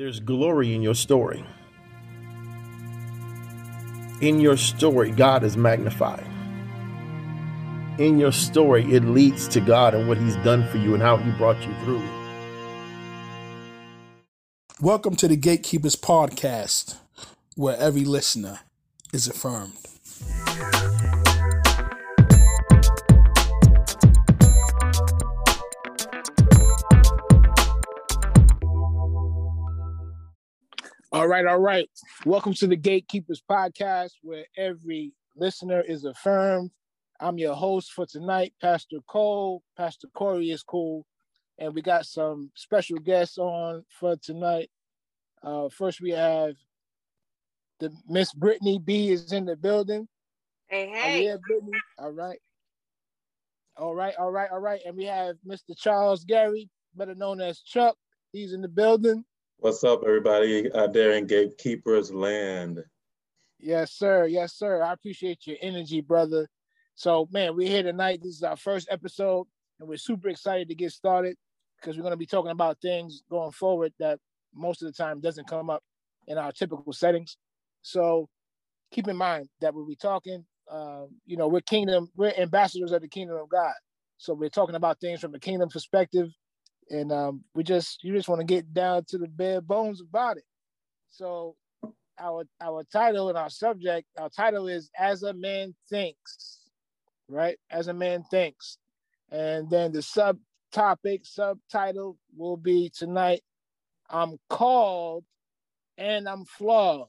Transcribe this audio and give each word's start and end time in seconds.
There's 0.00 0.18
glory 0.18 0.74
in 0.74 0.80
your 0.80 0.94
story. 0.94 1.44
In 4.22 4.40
your 4.40 4.56
story, 4.56 5.10
God 5.10 5.44
is 5.44 5.58
magnified. 5.58 6.24
In 7.98 8.18
your 8.18 8.32
story, 8.32 8.82
it 8.94 9.04
leads 9.04 9.46
to 9.48 9.60
God 9.60 9.92
and 9.92 10.08
what 10.08 10.16
He's 10.16 10.36
done 10.36 10.66
for 10.68 10.78
you 10.78 10.94
and 10.94 11.02
how 11.02 11.18
He 11.18 11.30
brought 11.32 11.60
you 11.66 11.74
through. 11.84 12.02
Welcome 14.80 15.16
to 15.16 15.28
the 15.28 15.36
Gatekeepers 15.36 15.96
Podcast, 15.96 16.96
where 17.54 17.76
every 17.76 18.06
listener 18.06 18.60
is 19.12 19.28
affirmed. 19.28 19.74
All 31.20 31.28
right, 31.28 31.44
all 31.44 31.58
right. 31.58 31.86
Welcome 32.24 32.54
to 32.54 32.66
the 32.66 32.76
Gatekeepers 32.76 33.42
Podcast, 33.46 34.12
where 34.22 34.46
every 34.56 35.12
listener 35.36 35.82
is 35.82 36.06
affirmed. 36.06 36.70
I'm 37.20 37.36
your 37.36 37.54
host 37.54 37.92
for 37.92 38.06
tonight, 38.06 38.54
Pastor 38.58 39.00
Cole. 39.06 39.62
Pastor 39.76 40.08
Corey 40.14 40.50
is 40.50 40.62
cool. 40.62 41.04
And 41.58 41.74
we 41.74 41.82
got 41.82 42.06
some 42.06 42.50
special 42.54 42.96
guests 42.96 43.36
on 43.36 43.84
for 43.90 44.16
tonight. 44.16 44.70
Uh, 45.42 45.68
first, 45.68 46.00
we 46.00 46.12
have 46.12 46.54
the 47.80 47.92
Miss 48.08 48.32
Brittany 48.32 48.78
B 48.78 49.10
is 49.10 49.30
in 49.30 49.44
the 49.44 49.56
building. 49.56 50.08
Hey, 50.68 50.88
hey. 50.88 51.18
Oh, 51.18 51.32
yeah, 51.32 51.36
Brittany. 51.46 51.80
All 51.98 52.12
right. 52.12 52.38
All 53.76 53.94
right, 53.94 54.14
all 54.18 54.32
right, 54.32 54.50
all 54.50 54.60
right. 54.60 54.80
And 54.86 54.96
we 54.96 55.04
have 55.04 55.36
Mr. 55.46 55.76
Charles 55.76 56.24
Gary, 56.24 56.70
better 56.94 57.14
known 57.14 57.42
as 57.42 57.60
Chuck. 57.60 57.98
He's 58.32 58.54
in 58.54 58.62
the 58.62 58.68
building. 58.68 59.26
What's 59.62 59.84
up, 59.84 60.04
everybody 60.06 60.72
out 60.72 60.94
there 60.94 61.12
in 61.12 61.26
Gatekeepers 61.26 62.10
Land? 62.10 62.82
Yes, 63.58 63.92
sir. 63.92 64.24
Yes, 64.24 64.54
sir. 64.54 64.82
I 64.82 64.94
appreciate 64.94 65.46
your 65.46 65.58
energy, 65.60 66.00
brother. 66.00 66.48
So, 66.94 67.28
man, 67.30 67.54
we're 67.54 67.68
here 67.68 67.82
tonight. 67.82 68.20
This 68.22 68.36
is 68.36 68.42
our 68.42 68.56
first 68.56 68.88
episode, 68.90 69.46
and 69.78 69.86
we're 69.86 69.98
super 69.98 70.30
excited 70.30 70.68
to 70.68 70.74
get 70.74 70.92
started 70.92 71.36
because 71.76 71.98
we're 71.98 72.04
going 72.04 72.14
to 72.14 72.16
be 72.16 72.24
talking 72.24 72.52
about 72.52 72.80
things 72.80 73.22
going 73.30 73.50
forward 73.50 73.92
that 73.98 74.18
most 74.54 74.80
of 74.80 74.86
the 74.86 74.94
time 74.94 75.20
doesn't 75.20 75.46
come 75.46 75.68
up 75.68 75.82
in 76.26 76.38
our 76.38 76.52
typical 76.52 76.94
settings. 76.94 77.36
So, 77.82 78.30
keep 78.90 79.08
in 79.08 79.16
mind 79.16 79.50
that 79.60 79.74
when 79.74 79.86
we're 79.86 79.94
talking, 79.94 80.42
uh, 80.72 81.04
you 81.26 81.36
know, 81.36 81.48
we're 81.48 81.60
kingdom, 81.60 82.10
we're 82.16 82.32
ambassadors 82.38 82.92
of 82.92 83.02
the 83.02 83.08
kingdom 83.08 83.36
of 83.36 83.50
God. 83.50 83.74
So, 84.16 84.32
we're 84.32 84.48
talking 84.48 84.74
about 84.76 85.00
things 85.00 85.20
from 85.20 85.34
a 85.34 85.38
kingdom 85.38 85.68
perspective 85.68 86.30
and 86.90 87.12
um, 87.12 87.44
we 87.54 87.62
just 87.62 88.02
you 88.02 88.12
just 88.12 88.28
want 88.28 88.40
to 88.40 88.44
get 88.44 88.72
down 88.74 89.04
to 89.08 89.18
the 89.18 89.28
bare 89.28 89.60
bones 89.60 90.00
about 90.00 90.36
it. 90.36 90.44
So 91.10 91.56
our 92.18 92.44
our 92.60 92.84
title 92.92 93.28
and 93.28 93.38
our 93.38 93.50
subject, 93.50 94.06
our 94.18 94.28
title 94.28 94.68
is 94.68 94.90
"As 94.98 95.22
a 95.22 95.32
Man 95.32 95.74
Thinks," 95.88 96.68
right? 97.28 97.58
As 97.70 97.88
a 97.88 97.94
man 97.94 98.24
thinks, 98.30 98.78
and 99.30 99.70
then 99.70 99.92
the 99.92 100.00
subtopic 100.00 101.26
subtitle 101.26 102.18
will 102.36 102.56
be 102.56 102.90
tonight. 102.94 103.42
I'm 104.08 104.38
called 104.48 105.24
and 105.96 106.28
I'm 106.28 106.44
flawed. 106.44 107.06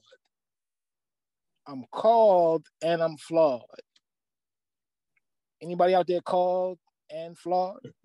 I'm 1.66 1.84
called 1.90 2.66
and 2.82 3.02
I'm 3.02 3.16
flawed. 3.16 3.62
Anybody 5.60 5.94
out 5.94 6.06
there 6.06 6.20
called 6.20 6.78
and 7.10 7.36
flawed? 7.36 7.80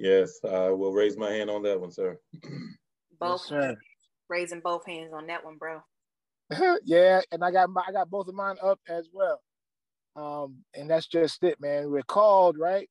Yes, 0.00 0.40
I 0.50 0.70
will 0.70 0.94
raise 0.94 1.18
my 1.18 1.30
hand 1.30 1.50
on 1.50 1.62
that 1.64 1.78
one, 1.78 1.90
sir. 1.90 2.18
Both 3.20 3.50
yes, 3.50 3.74
raising 4.30 4.60
both 4.60 4.86
hands 4.86 5.12
on 5.12 5.26
that 5.26 5.44
one, 5.44 5.58
bro. 5.58 5.82
yeah, 6.84 7.20
and 7.30 7.44
I 7.44 7.50
got 7.50 7.68
my, 7.68 7.84
I 7.86 7.92
got 7.92 8.08
both 8.08 8.26
of 8.26 8.34
mine 8.34 8.56
up 8.62 8.80
as 8.88 9.10
well. 9.12 9.42
Um, 10.16 10.64
and 10.74 10.88
that's 10.88 11.06
just 11.06 11.44
it, 11.44 11.60
man. 11.60 11.90
We're 11.90 12.02
called, 12.02 12.56
right? 12.58 12.88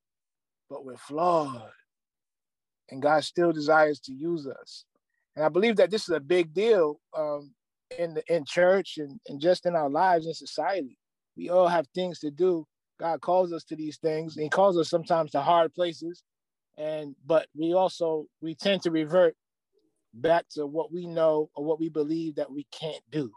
But 0.69 0.85
we're 0.85 0.97
flawed. 0.97 1.72
And 2.91 3.01
God 3.01 3.23
still 3.23 3.51
desires 3.51 4.00
to 4.01 4.13
use 4.13 4.45
us. 4.45 4.85
And 5.35 5.44
I 5.44 5.50
believe 5.50 5.78
that 5.78 5.89
this 5.89 6.03
is 6.03 6.16
a 6.16 6.19
big 6.19 6.53
deal 6.53 7.00
um, 7.17 7.51
in 7.97 8.13
the 8.13 8.23
in 8.34 8.45
church 8.45 9.00
and, 9.00 9.19
and 9.28 9.41
just 9.41 9.66
in 9.66 9.75
our 9.75 9.89
lives 9.89 10.28
in 10.28 10.34
society. 10.35 10.95
We 11.35 11.50
all 11.50 11.67
have 11.67 11.88
things 11.95 12.19
to 12.19 12.29
do. 12.29 12.67
God 13.00 13.19
calls 13.22 13.51
us 13.51 13.63
to 13.63 13.75
these 13.75 13.97
things. 13.97 14.35
And 14.38 14.44
he 14.44 14.50
calls 14.50 14.78
us 14.78 14.91
sometimes 14.91 15.31
to 15.31 15.41
hard 15.41 15.73
places 15.73 16.22
and 16.79 17.16
but 17.25 17.47
we 17.53 17.73
also 17.73 18.25
we 18.41 18.56
tend 18.56 18.81
to 18.81 18.90
revert 18.90 19.35
back 20.13 20.45
to 20.50 20.66
what 20.66 20.91
we 20.91 21.06
know 21.06 21.50
or 21.53 21.66
what 21.66 21.79
we 21.79 21.90
believe 21.90 22.35
that 22.35 22.51
we 22.51 22.66
can't 22.72 23.03
do. 23.12 23.29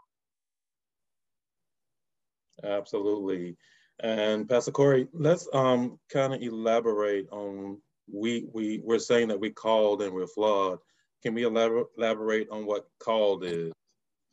Absolutely. 2.63 3.57
And 3.99 4.49
pastor 4.49 4.71
corey 4.71 5.07
let's 5.13 5.47
um 5.53 5.99
kind 6.11 6.33
of 6.33 6.41
elaborate 6.41 7.27
on 7.31 7.79
we 8.11 8.47
we 8.53 8.81
we're 8.83 8.99
saying 8.99 9.27
that 9.27 9.39
we 9.39 9.51
called 9.51 10.01
and 10.01 10.13
we're 10.13 10.25
flawed. 10.25 10.79
Can 11.21 11.33
we 11.33 11.43
elaborate 11.43 11.87
elaborate 11.97 12.47
on 12.49 12.65
what 12.65 12.87
called 12.99 13.43
is? 13.43 13.73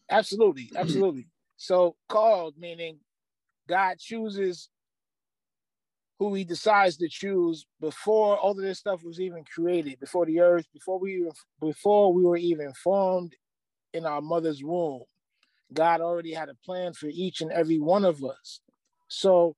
Absolutely 0.09 0.71
absolutely. 0.77 1.27
So 1.57 1.97
called 2.09 2.55
meaning 2.57 3.01
god 3.69 3.99
chooses 3.99 4.71
who 6.21 6.35
he 6.35 6.45
decides 6.45 6.99
to 6.99 7.09
choose 7.09 7.67
before 7.81 8.39
all 8.39 8.53
of 8.53 8.59
this 8.59 8.81
stuff 8.81 9.05
was 9.05 9.21
even 9.21 9.45
created, 9.45 10.01
before 10.01 10.27
the 10.27 10.41
earth, 10.41 10.67
before 10.75 11.01
we 11.01 11.29
before 11.61 12.15
we 12.15 12.25
were 12.25 12.39
even 12.39 12.73
formed 12.75 13.35
in 13.95 14.07
our 14.07 14.21
mother's 14.23 14.63
womb. 14.65 15.05
God 15.73 16.01
already 16.01 16.35
had 16.35 16.49
a 16.51 16.57
plan 16.65 16.95
for 16.95 17.09
each 17.09 17.41
and 17.41 17.53
every 17.53 17.79
one 17.81 18.05
of 18.05 18.25
us. 18.25 18.61
So 19.09 19.57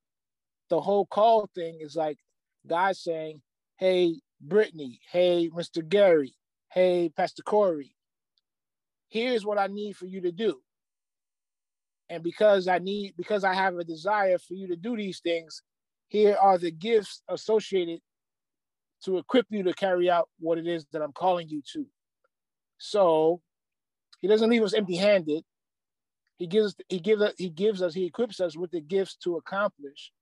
the 0.70 0.80
whole 0.80 1.06
call 1.06 1.48
thing 1.54 1.78
is 1.80 1.96
like 1.96 2.18
God 2.66 2.96
saying, 2.96 3.42
Hey, 3.78 4.20
Brittany, 4.40 5.00
hey, 5.12 5.50
Mr. 5.54 5.86
Gary, 5.88 6.34
hey, 6.72 7.10
Pastor 7.16 7.42
Corey, 7.42 7.96
here's 9.08 9.46
what 9.46 9.58
I 9.58 9.68
need 9.68 9.96
for 9.96 10.06
you 10.06 10.22
to 10.22 10.32
do. 10.32 10.60
And 12.10 12.22
because 12.22 12.68
I 12.68 12.78
need, 12.78 13.14
because 13.16 13.44
I 13.44 13.54
have 13.54 13.76
a 13.78 13.84
desire 13.84 14.38
for 14.38 14.54
you 14.54 14.68
to 14.68 14.76
do 14.76 14.96
these 14.96 15.20
things, 15.20 15.62
here 16.12 16.36
are 16.38 16.58
the 16.58 16.70
gifts 16.70 17.22
associated 17.26 18.00
to 19.02 19.16
equip 19.16 19.46
you 19.48 19.62
to 19.62 19.72
carry 19.72 20.10
out 20.10 20.28
what 20.38 20.58
it 20.58 20.66
is 20.66 20.84
that 20.92 21.00
I'm 21.00 21.14
calling 21.14 21.48
you 21.48 21.62
to. 21.72 21.86
So 22.76 23.40
he 24.20 24.28
doesn't 24.28 24.50
leave 24.50 24.62
us 24.62 24.74
empty-handed. 24.74 25.42
He 26.36 26.46
gives 26.46 26.76
he 26.90 26.98
gives 27.00 27.22
us 27.22 27.32
he 27.38 27.48
gives 27.48 27.80
us 27.80 27.94
he 27.94 28.04
equips 28.04 28.40
us 28.40 28.58
with 28.58 28.72
the 28.72 28.82
gifts 28.82 29.16
to 29.24 29.36
accomplish. 29.36 30.12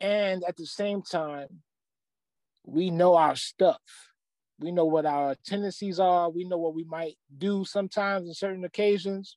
And 0.00 0.44
at 0.44 0.56
the 0.56 0.66
same 0.66 1.02
time, 1.02 1.62
we 2.64 2.90
know 2.90 3.16
our 3.16 3.34
stuff. 3.34 3.82
We 4.60 4.70
know 4.70 4.84
what 4.84 5.04
our 5.04 5.34
tendencies 5.44 5.98
are. 5.98 6.30
We 6.30 6.44
know 6.44 6.58
what 6.58 6.76
we 6.76 6.84
might 6.84 7.16
do 7.36 7.64
sometimes 7.64 8.28
in 8.28 8.34
certain 8.34 8.64
occasions. 8.64 9.36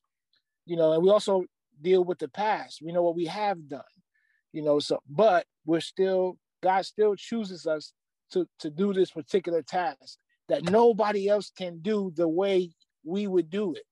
You 0.67 0.75
know, 0.75 0.93
and 0.93 1.01
we 1.01 1.09
also 1.09 1.45
deal 1.81 2.03
with 2.03 2.19
the 2.19 2.27
past. 2.27 2.83
We 2.83 2.91
know 2.91 3.01
what 3.01 3.16
we 3.16 3.25
have 3.25 3.67
done 3.67 3.92
you 4.53 4.62
know 4.62 4.80
so 4.80 5.00
but 5.09 5.46
we're 5.66 5.81
still 5.81 6.38
god 6.62 6.86
still 6.86 7.16
chooses 7.16 7.68
us 7.68 7.94
to 8.31 8.47
to 8.59 8.69
do 8.69 8.94
this 8.94 9.12
particular 9.12 9.62
task 9.62 10.18
that 10.50 10.69
nobody 10.69 11.30
else 11.30 11.52
can 11.56 11.80
do 11.80 12.12
the 12.16 12.28
way 12.28 12.69
we 13.06 13.28
would 13.28 13.50
do 13.50 13.74
it. 13.74 13.84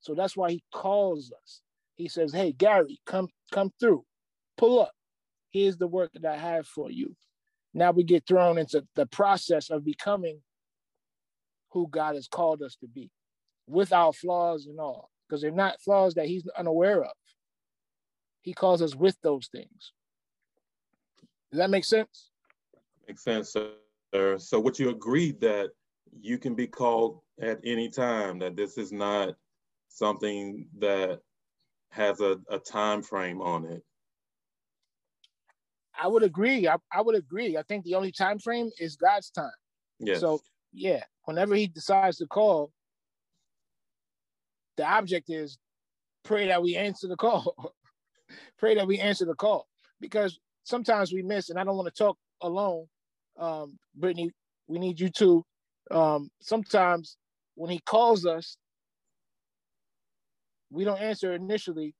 So 0.00 0.14
that's 0.14 0.36
why 0.36 0.50
he 0.50 0.62
calls 0.72 1.32
us. 1.42 1.60
He 1.96 2.08
says 2.08 2.32
hey 2.32 2.52
gary 2.52 3.00
come 3.06 3.28
come 3.52 3.72
through. 3.78 4.04
Pull 4.56 4.80
up. 4.80 4.92
Here's 5.50 5.76
the 5.76 5.86
work 5.86 6.10
that 6.14 6.24
i 6.24 6.36
have 6.36 6.66
for 6.66 6.90
you. 6.90 7.14
Now 7.74 7.90
we 7.90 8.02
get 8.02 8.26
thrown 8.26 8.58
into 8.58 8.84
the 8.96 9.06
process 9.06 9.70
of 9.70 9.84
becoming 9.84 10.40
who 11.72 11.88
god 11.88 12.14
has 12.14 12.28
called 12.28 12.62
us 12.62 12.76
to 12.76 12.88
be 12.88 13.10
with 13.66 13.92
our 13.92 14.12
flaws 14.12 14.66
and 14.66 14.80
all 14.80 15.10
because 15.28 15.42
they're 15.42 15.50
not 15.50 15.80
flaws 15.82 16.14
that 16.14 16.26
he's 16.26 16.48
unaware 16.56 17.04
of 17.04 17.12
he 18.48 18.54
calls 18.54 18.80
us 18.80 18.96
with 18.96 19.14
those 19.22 19.48
things. 19.48 19.92
Does 21.50 21.58
that 21.58 21.68
make 21.68 21.84
sense? 21.84 22.30
Makes 23.06 23.22
sense, 23.22 23.54
sir. 24.14 24.38
So 24.38 24.58
would 24.58 24.78
you 24.78 24.88
agree 24.88 25.32
that 25.32 25.68
you 26.18 26.38
can 26.38 26.54
be 26.54 26.66
called 26.66 27.20
at 27.42 27.60
any 27.62 27.90
time, 27.90 28.38
that 28.38 28.56
this 28.56 28.78
is 28.78 28.90
not 28.90 29.34
something 29.90 30.66
that 30.78 31.20
has 31.90 32.22
a, 32.22 32.38
a 32.48 32.58
time 32.58 33.02
frame 33.02 33.42
on 33.42 33.66
it? 33.66 33.82
I 36.00 36.06
would 36.06 36.22
agree. 36.22 36.66
I, 36.66 36.76
I 36.90 37.02
would 37.02 37.16
agree. 37.16 37.58
I 37.58 37.62
think 37.64 37.84
the 37.84 37.96
only 37.96 38.12
time 38.12 38.38
frame 38.38 38.70
is 38.80 38.96
God's 38.96 39.28
time. 39.28 39.50
Yes. 39.98 40.20
So 40.20 40.40
yeah, 40.72 41.02
whenever 41.24 41.54
he 41.54 41.66
decides 41.66 42.16
to 42.16 42.26
call, 42.26 42.72
the 44.78 44.86
object 44.86 45.28
is 45.28 45.58
pray 46.28 46.46
that 46.48 46.62
we 46.62 46.76
answer 46.76 47.08
the 47.08 47.16
call. 47.26 47.74
Pray 48.58 48.74
that 48.74 48.86
we 48.86 48.98
answer 48.98 49.24
the 49.24 49.34
call 49.34 49.66
because 50.00 50.38
sometimes 50.64 51.12
we 51.12 51.22
miss, 51.22 51.50
and 51.50 51.58
I 51.58 51.64
don't 51.64 51.76
want 51.76 51.92
to 51.92 52.04
talk 52.04 52.16
alone. 52.42 52.86
Um, 53.38 53.78
Brittany, 53.94 54.30
we 54.66 54.78
need 54.78 55.00
you 55.00 55.08
too. 55.08 55.44
Um, 55.90 56.30
sometimes 56.40 57.16
when 57.54 57.70
he 57.70 57.78
calls 57.78 58.26
us, 58.26 58.56
we 60.70 60.84
don't 60.84 61.00
answer 61.00 61.32
initially, 61.32 61.94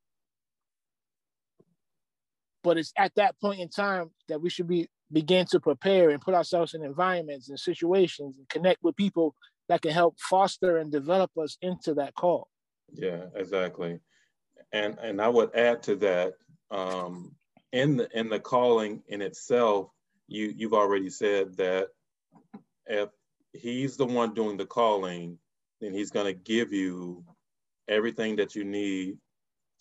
but 2.62 2.76
it's 2.76 2.92
at 2.96 3.14
that 3.16 3.40
point 3.40 3.60
in 3.60 3.68
time 3.68 4.10
that 4.28 4.40
we 4.40 4.50
should 4.50 4.68
be 4.68 4.88
begin 5.10 5.46
to 5.46 5.58
prepare 5.58 6.10
and 6.10 6.20
put 6.20 6.34
ourselves 6.34 6.74
in 6.74 6.84
environments 6.84 7.48
and 7.48 7.58
situations 7.58 8.36
and 8.36 8.46
connect 8.48 8.82
with 8.82 8.94
people 8.94 9.34
that 9.68 9.80
can 9.80 9.90
help 9.90 10.18
foster 10.18 10.76
and 10.76 10.92
develop 10.92 11.30
us 11.38 11.56
into 11.62 11.94
that 11.94 12.14
call. 12.14 12.48
Yeah, 12.92 13.24
exactly. 13.34 14.00
And 14.72 14.98
and 14.98 15.20
I 15.20 15.28
would 15.28 15.54
add 15.54 15.82
to 15.84 15.96
that, 15.96 16.34
um, 16.70 17.34
in 17.72 17.96
the 17.96 18.18
in 18.18 18.28
the 18.28 18.40
calling 18.40 19.02
in 19.08 19.22
itself, 19.22 19.90
you 20.26 20.52
you've 20.56 20.74
already 20.74 21.10
said 21.10 21.56
that 21.56 21.88
if 22.86 23.08
he's 23.52 23.96
the 23.96 24.06
one 24.06 24.34
doing 24.34 24.56
the 24.56 24.66
calling, 24.66 25.38
then 25.80 25.92
he's 25.92 26.10
going 26.10 26.26
to 26.26 26.32
give 26.32 26.72
you 26.72 27.24
everything 27.88 28.36
that 28.36 28.54
you 28.54 28.64
need 28.64 29.18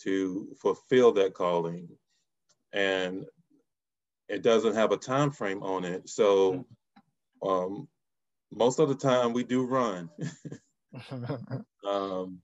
to 0.01 0.55
fulfill 0.61 1.11
that 1.13 1.33
calling. 1.33 1.89
And 2.73 3.25
it 4.29 4.41
doesn't 4.41 4.75
have 4.75 4.91
a 4.91 4.97
time 4.97 5.31
frame 5.31 5.63
on 5.63 5.85
it. 5.85 6.09
So 6.09 6.65
um, 7.45 7.87
most 8.51 8.79
of 8.79 8.89
the 8.89 8.95
time 8.95 9.33
we 9.33 9.43
do 9.43 9.65
run. 9.65 10.09
um, 11.87 12.39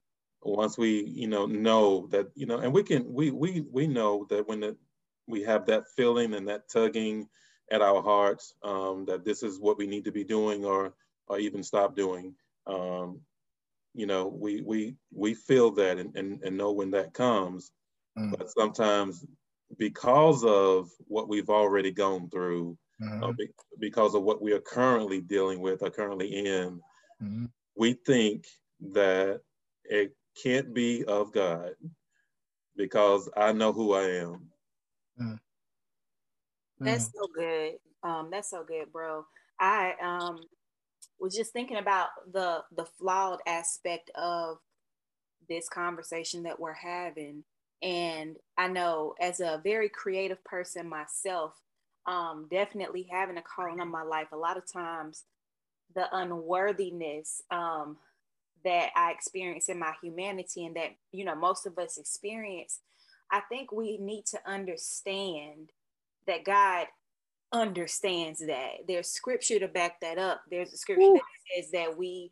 once 0.46 0.78
we, 0.78 1.04
you 1.04 1.28
know, 1.28 1.46
know 1.46 2.08
that, 2.08 2.28
you 2.36 2.46
know, 2.46 2.60
and 2.60 2.74
we 2.74 2.84
can, 2.84 3.12
we 3.12 3.32
we 3.32 3.62
we 3.72 3.88
know 3.88 4.26
that 4.30 4.48
when 4.48 4.60
the, 4.62 4.78
we 5.28 5.42
have 5.44 5.66
that 5.68 5.84
feeling 5.96 6.34
and 6.34 6.48
that 6.48 6.70
tugging 6.70 7.28
at 7.72 7.82
our 7.82 8.02
hearts 8.02 8.54
um, 8.64 9.06
that 9.06 9.24
this 9.24 9.44
is 9.44 9.60
what 9.60 9.78
we 9.78 9.88
need 9.88 10.06
to 10.06 10.12
be 10.12 10.24
doing 10.24 10.66
or 10.66 10.94
or 11.28 11.40
even 11.40 11.64
stop 11.64 11.96
doing. 11.96 12.36
Um, 12.68 13.22
you 13.94 14.06
know, 14.06 14.28
we 14.28 14.62
we 14.62 14.96
we 15.14 15.34
feel 15.34 15.72
that 15.72 15.98
and, 15.98 16.16
and, 16.16 16.42
and 16.44 16.58
know 16.58 16.72
when 16.72 16.92
that 16.92 17.14
comes. 17.14 17.72
Mm. 18.18 18.38
But 18.38 18.50
sometimes 18.50 19.26
because 19.78 20.44
of 20.44 20.90
what 21.08 21.30
we've 21.30 21.50
already 21.50 21.92
gone 21.92 22.30
through, 22.30 22.78
mm-hmm. 23.02 23.24
uh, 23.24 23.32
be, 23.32 23.50
because 23.80 24.16
of 24.16 24.24
what 24.24 24.42
we 24.42 24.54
are 24.54 24.62
currently 24.62 25.22
dealing 25.22 25.60
with, 25.62 25.82
or 25.82 25.90
currently 25.90 26.46
in, 26.46 26.82
mm-hmm. 27.22 27.46
we 27.76 27.94
think 28.06 28.46
that 28.92 29.42
it 29.86 30.16
can't 30.36 30.74
be 30.74 31.04
of 31.06 31.32
God 31.32 31.72
because 32.76 33.30
I 33.36 33.52
know 33.52 33.72
who 33.72 33.94
I 33.94 34.10
am. 34.10 34.50
Mm. 35.20 35.40
That's 36.80 37.06
so 37.06 37.28
good. 37.34 37.74
Um, 38.04 38.30
that's 38.32 38.50
so 38.50 38.64
good, 38.64 38.92
bro. 38.92 39.26
I 39.60 39.94
um 40.02 40.42
was 41.20 41.36
just 41.36 41.54
thinking 41.54 41.78
about 41.78 42.10
the 42.32 42.64
the 42.76 42.86
flawed 42.86 43.40
aspect 43.48 44.10
of 44.16 44.58
this 45.48 45.70
conversation 45.70 46.44
that 46.44 46.60
we're 46.60 46.74
having 46.74 47.44
and 47.84 48.38
I 48.58 48.70
know 48.70 49.14
as 49.20 49.42
a 49.42 49.60
very 49.62 49.90
creative 49.90 50.42
person 50.46 50.88
myself, 50.88 51.54
um, 52.06 52.48
definitely 52.50 53.08
having 53.12 53.38
a 53.38 53.42
calling 53.42 53.82
on 53.82 53.92
my 53.92 54.04
life, 54.04 54.30
a 54.32 54.38
lot 54.38 54.58
of 54.58 54.72
times 54.72 55.26
the 55.94 56.08
unworthiness 56.16 57.42
um, 57.52 57.98
that 58.64 58.90
I 58.96 59.12
experience 59.12 59.70
in 59.70 59.80
my 59.80 59.94
humanity 60.02 60.66
and 60.66 60.76
that, 60.76 60.96
you 61.12 61.26
know, 61.26 61.36
most 61.36 61.66
of 61.66 61.78
us 61.78 61.98
experience, 61.98 62.80
I 63.32 63.42
think 63.50 63.72
we 63.72 63.98
need 63.98 64.26
to 64.28 64.40
understand 64.46 65.72
that 66.28 66.46
God 66.46 66.88
understands 67.52 68.40
that. 68.40 68.88
There's 68.88 69.10
scripture 69.10 69.60
to 69.60 69.68
back 69.68 70.00
that 70.02 70.18
up. 70.18 70.42
There's 70.50 70.74
a 70.74 70.78
scripture 70.78 71.04
Ooh. 71.04 71.14
that 71.14 71.64
says 71.64 71.72
that 71.72 71.98
we 71.98 72.32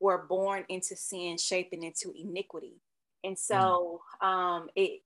were 0.00 0.26
born 0.28 0.64
into 0.68 0.96
sin, 0.96 1.36
shaping 1.38 1.82
into 1.82 2.12
iniquity. 2.16 2.80
And 3.24 3.36
mm. 3.36 3.38
so 3.38 4.00
um, 4.20 4.68
it 4.74 5.00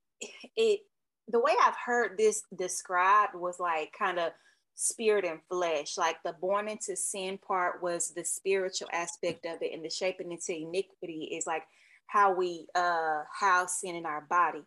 it 0.57 0.81
the 1.29 1.41
way 1.41 1.53
I've 1.65 1.77
heard 1.85 2.17
this 2.17 2.43
described 2.57 3.35
was 3.35 3.59
like 3.59 3.93
kind 3.99 4.19
of 4.19 4.33
spirit 4.77 5.25
and 5.25 5.41
flesh. 5.49 5.99
Like 5.99 6.23
the 6.25 6.35
born 6.35 6.69
into 6.69 6.95
sin 6.95 7.39
part 7.39 7.83
was 7.83 8.11
the 8.11 8.25
spiritual 8.25 8.89
aspect 8.93 9.45
of 9.45 9.61
it, 9.61 9.73
and 9.75 9.85
the 9.85 9.91
shaping 9.91 10.31
into 10.31 10.55
iniquity 10.55 11.31
is 11.37 11.47
like 11.47 11.65
how 12.07 12.33
we 12.33 12.69
uh 12.77 13.23
house 13.33 13.81
sin 13.81 13.97
in 13.97 14.07
our 14.07 14.21
body, 14.31 14.63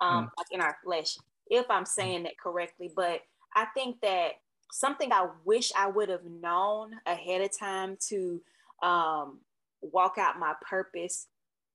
um, 0.00 0.26
mm. 0.26 0.30
like 0.36 0.48
in 0.50 0.60
our 0.60 0.76
flesh. 0.84 1.16
If 1.48 1.70
I'm 1.70 1.86
saying 1.86 2.24
that 2.24 2.38
correctly, 2.38 2.90
but 2.94 3.22
I 3.54 3.66
think 3.74 4.00
that 4.02 4.32
something 4.72 5.12
I 5.12 5.28
wish 5.44 5.72
I 5.76 5.88
would 5.88 6.08
have 6.08 6.24
known 6.24 6.92
ahead 7.06 7.42
of 7.42 7.56
time 7.56 7.96
to 8.08 8.40
um, 8.82 9.40
walk 9.82 10.16
out 10.18 10.38
my 10.38 10.54
purpose 10.68 11.28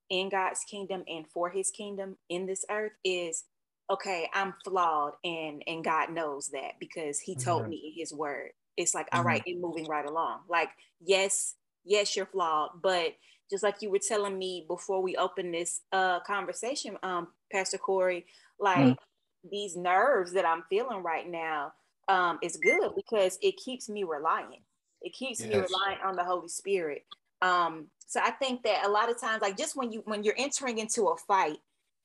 in 0.10 0.30
God's 0.30 0.64
kingdom 0.64 1.04
and 1.08 1.28
for 1.28 1.50
his 1.50 1.70
kingdom 1.70 2.18
in 2.30 2.46
this 2.46 2.66
earth 2.70 2.94
is 3.04 3.44
okay, 3.90 4.30
I'm 4.34 4.54
flawed 4.64 5.14
and 5.24 5.64
and 5.68 5.84
God 5.84 6.12
knows 6.12 6.48
that 6.50 6.74
because 6.80 7.20
he 7.20 7.36
told 7.36 7.64
mm-hmm. 7.64 7.72
me 7.72 7.94
in 7.94 8.00
his 8.00 8.14
word. 8.14 8.52
It's 8.76 8.94
like, 8.94 9.08
mm-hmm. 9.08 9.20
all 9.20 9.24
right, 9.24 9.44
you're 9.46 9.60
moving 9.60 9.86
right 9.86 10.06
along. 10.06 10.42
Like, 10.50 10.70
yes, 11.00 11.56
yes, 11.84 12.16
you're 12.16 12.26
flawed, 12.26 12.82
but 12.82 13.16
just 13.50 13.64
like 13.64 13.82
you 13.82 13.90
were 13.90 14.00
telling 14.00 14.38
me 14.38 14.66
before 14.68 15.02
we 15.02 15.16
opened 15.16 15.54
this 15.54 15.82
uh 15.92 16.20
conversation, 16.22 16.98
um, 17.04 17.28
Pastor 17.52 17.78
Corey, 17.78 18.26
like 18.60 18.78
mm-hmm. 18.78 19.50
these 19.50 19.76
nerves 19.76 20.34
that 20.34 20.46
I'm 20.46 20.64
feeling 20.70 21.04
right 21.04 21.28
now 21.28 21.74
um 22.10 22.40
is 22.42 22.58
good 22.58 22.92
because 22.96 23.38
it 23.42 23.56
keeps 23.58 23.90
me 23.90 24.04
reliant. 24.04 24.62
It 25.02 25.14
keeps 25.14 25.40
yes. 25.40 25.50
me 25.50 25.56
reliant 25.56 26.04
on 26.04 26.16
the 26.16 26.24
Holy 26.24 26.48
Spirit. 26.48 27.06
Um, 27.42 27.88
so 28.08 28.20
I 28.24 28.32
think 28.32 28.64
that 28.64 28.86
a 28.86 28.90
lot 28.90 29.12
of 29.12 29.20
times, 29.20 29.42
like 29.42 29.58
just 29.58 29.76
when 29.76 29.92
you 29.92 30.02
when 30.06 30.24
you're 30.24 30.36
entering 30.38 30.78
into 30.80 31.08
a 31.08 31.18
fight, 31.18 31.58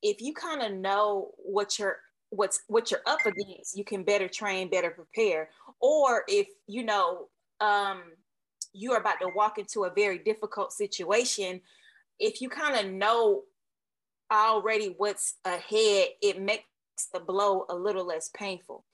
if 0.02 0.20
you 0.20 0.34
kind 0.34 0.62
of 0.62 0.72
know 0.72 1.30
what 1.36 1.78
you're 1.78 1.98
what's 2.30 2.62
what 2.68 2.90
you're 2.90 3.02
up 3.06 3.24
against, 3.26 3.76
you 3.76 3.84
can 3.84 4.02
better 4.02 4.28
train, 4.28 4.70
better 4.70 4.90
prepare. 4.90 5.50
Or 5.80 6.24
if 6.28 6.48
you 6.66 6.82
know 6.82 7.28
um, 7.60 8.02
you 8.72 8.92
are 8.92 8.98
about 8.98 9.20
to 9.20 9.30
walk 9.34 9.58
into 9.58 9.84
a 9.84 9.92
very 9.94 10.18
difficult 10.18 10.72
situation, 10.72 11.60
if 12.18 12.40
you 12.40 12.48
kind 12.48 12.84
of 12.84 12.92
know 12.92 13.42
already 14.30 14.94
what's 14.96 15.34
ahead, 15.44 16.08
it 16.22 16.40
makes 16.40 16.64
the 17.12 17.20
blow 17.20 17.66
a 17.68 17.74
little 17.74 18.06
less 18.06 18.30
painful. 18.34 18.84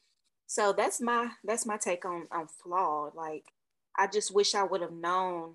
So 0.46 0.72
that's 0.72 1.00
my 1.00 1.30
that's 1.44 1.66
my 1.66 1.76
take 1.76 2.04
on 2.04 2.26
on 2.32 2.48
flawed. 2.48 3.14
Like 3.14 3.44
I 3.96 4.06
just 4.06 4.34
wish 4.34 4.54
I 4.54 4.64
would 4.64 4.80
have 4.80 4.92
known 4.92 5.54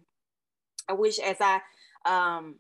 I 0.88 0.94
wish 0.94 1.20
as 1.20 1.38
I 1.40 1.62
um 2.06 2.56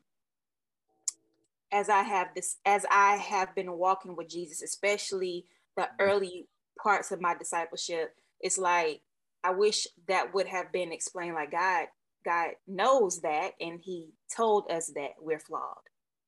as 1.74 1.90
I 1.90 2.04
have 2.04 2.28
this 2.36 2.58
as 2.66 2.86
I 2.90 3.16
have 3.16 3.54
been 3.56 3.72
walking 3.74 4.16
with 4.16 4.30
Jesus, 4.30 4.62
especially 4.62 5.46
the 5.76 5.90
early 6.00 6.48
parts 6.82 7.12
of 7.12 7.20
my 7.20 7.36
discipleship, 7.36 8.16
it's 8.40 8.58
like 8.58 9.02
I 9.44 9.52
wish 9.52 9.88
that 10.08 10.34
would 10.34 10.48
have 10.48 10.72
been 10.72 10.94
explained 10.94 11.34
like 11.34 11.52
God 11.52 11.88
God 12.24 12.52
knows 12.68 13.22
that 13.22 13.52
and 13.60 13.80
he 13.82 14.10
told 14.34 14.72
us 14.72 14.92
that 14.96 15.12
we're 15.20 15.40
flawed. 15.40 15.76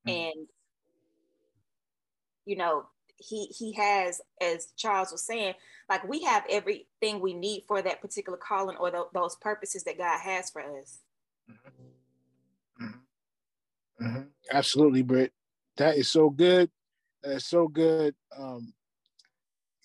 Mm-hmm. 0.07 0.09
And 0.09 0.47
you 2.45 2.55
know, 2.55 2.87
he 3.17 3.45
he 3.45 3.73
has 3.73 4.21
as 4.41 4.69
Charles 4.75 5.11
was 5.11 5.25
saying, 5.25 5.53
like 5.89 6.07
we 6.07 6.23
have 6.23 6.43
everything 6.49 7.19
we 7.21 7.33
need 7.33 7.63
for 7.67 7.83
that 7.83 8.01
particular 8.01 8.37
calling 8.37 8.77
or 8.77 8.89
the, 8.89 9.05
those 9.13 9.35
purposes 9.35 9.83
that 9.83 9.99
God 9.99 10.19
has 10.21 10.49
for 10.49 10.61
us. 10.61 10.99
Mm-hmm. 11.49 12.85
Mm-hmm. 12.85 14.05
mm-hmm. 14.07 14.21
Absolutely, 14.51 15.01
Britt. 15.01 15.31
That 15.77 15.97
is 15.97 16.11
so 16.11 16.29
good. 16.29 16.69
That 17.23 17.33
is 17.33 17.45
so 17.45 17.67
good. 17.67 18.15
Um, 18.37 18.73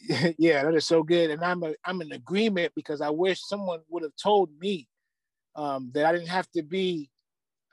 yeah, 0.39 0.65
that 0.65 0.75
is 0.75 0.87
so 0.87 1.03
good. 1.03 1.31
And 1.31 1.43
I'm 1.45 1.63
a, 1.63 1.75
I'm 1.85 2.01
in 2.01 2.13
agreement 2.13 2.73
because 2.75 3.01
I 3.01 3.11
wish 3.11 3.41
someone 3.43 3.81
would 3.89 4.03
have 4.03 4.17
told 4.23 4.51
me 4.59 4.89
um, 5.57 5.91
that 5.95 6.07
I 6.07 6.13
didn't 6.13 6.29
have 6.29 6.51
to 6.53 6.63
be 6.63 7.11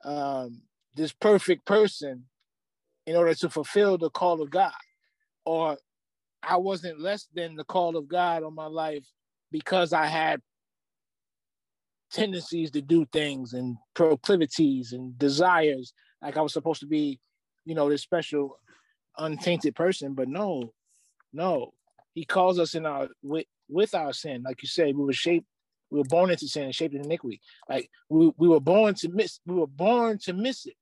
um, 0.03 0.61
this 0.95 1.13
perfect 1.13 1.65
person 1.65 2.25
in 3.05 3.15
order 3.15 3.33
to 3.35 3.49
fulfill 3.49 3.97
the 3.97 4.09
call 4.09 4.41
of 4.41 4.49
God, 4.49 4.73
or 5.45 5.77
I 6.43 6.57
wasn't 6.57 6.99
less 6.99 7.27
than 7.33 7.55
the 7.55 7.63
call 7.63 7.95
of 7.95 8.07
God 8.07 8.43
on 8.43 8.53
my 8.53 8.67
life 8.67 9.05
because 9.51 9.93
I 9.93 10.07
had 10.07 10.41
tendencies 12.11 12.71
to 12.71 12.81
do 12.81 13.05
things 13.11 13.53
and 13.53 13.77
proclivities 13.93 14.93
and 14.93 15.17
desires 15.17 15.93
like 16.21 16.37
i 16.37 16.41
was 16.41 16.53
supposed 16.53 16.79
to 16.79 16.87
be 16.87 17.19
you 17.65 17.75
know 17.75 17.89
this 17.89 18.01
special 18.01 18.57
untainted 19.17 19.75
person 19.75 20.13
but 20.13 20.27
no 20.27 20.71
no. 21.33 21.73
He 22.13 22.25
calls 22.25 22.59
us 22.59 22.75
in 22.75 22.85
our 22.85 23.09
with, 23.21 23.45
with 23.69 23.93
our 23.93 24.11
sin. 24.11 24.43
Like 24.43 24.61
you 24.61 24.67
said 24.67 24.95
we 24.95 25.05
were 25.05 25.13
shaped 25.13 25.45
we 25.89 25.99
were 25.99 26.05
born 26.05 26.29
into 26.29 26.47
sin 26.47 26.63
and 26.63 26.75
shaped 26.75 26.95
in 26.95 27.05
iniquity. 27.05 27.39
Like 27.69 27.89
we, 28.09 28.31
we 28.37 28.47
were 28.47 28.59
born 28.59 28.95
to 28.95 29.09
miss 29.09 29.39
we 29.45 29.55
were 29.55 29.67
born 29.67 30.17
to 30.23 30.33
miss 30.33 30.65
it. 30.65 30.75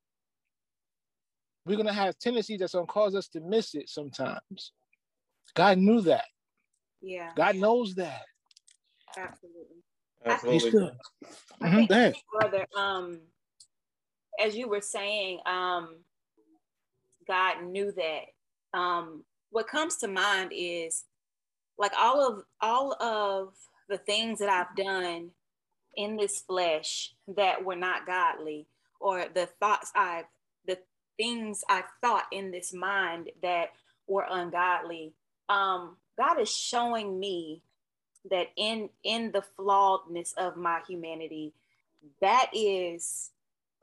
We're 1.66 1.76
going 1.76 1.88
to 1.88 1.94
have 1.94 2.18
tendencies 2.20 2.60
that's 2.60 2.74
going 2.74 2.86
to 2.86 2.92
cause 2.92 3.16
us 3.16 3.28
to 3.30 3.42
miss 3.42 3.74
it 3.74 3.90
sometimes. 3.90 4.72
God 5.56 5.80
knew 5.80 6.02
that. 6.02 6.26
Yeah. 7.02 7.32
God 7.36 7.56
knows 7.56 7.96
that. 7.96 8.22
Absolutely. 9.18 9.84
Absolutely. 10.26 10.92
I 11.62 11.72
think, 11.72 11.88
mm-hmm. 11.88 12.38
brother, 12.38 12.66
um, 12.78 13.20
as 14.44 14.56
you 14.56 14.68
were 14.68 14.82
saying, 14.82 15.40
um, 15.46 15.96
God 17.28 17.64
knew 17.64 17.92
that. 17.92 18.78
Um, 18.78 19.24
what 19.52 19.68
comes 19.68 19.98
to 19.98 20.08
mind 20.08 20.52
is 20.54 21.06
like 21.78 21.94
all 21.98 22.28
of 22.28 22.44
all 22.62 22.94
of 23.02 23.54
the 23.88 23.98
things 23.98 24.40
that 24.40 24.50
I've 24.50 24.76
done 24.76 25.32
in 25.96 26.18
this 26.18 26.40
flesh 26.42 27.14
that 27.36 27.64
were 27.64 27.76
not 27.76 28.06
godly, 28.06 28.68
or 29.00 29.26
the 29.34 29.48
thoughts 29.60 29.92
I've 29.96 30.26
the 30.66 30.78
things 31.18 31.64
I've 31.70 31.90
thought 32.02 32.26
in 32.32 32.52
this 32.52 32.74
mind 32.74 33.30
that 33.42 33.70
were 34.08 34.26
ungodly. 34.30 35.14
Um, 35.48 35.98
God 36.18 36.40
is 36.40 36.52
showing 36.52 37.20
me 37.20 37.62
that 38.30 38.48
in 38.58 38.90
in 39.04 39.32
the 39.32 39.44
flawedness 39.58 40.34
of 40.36 40.58
my 40.58 40.82
humanity, 40.88 41.54
that 42.22 42.50
is 42.54 43.32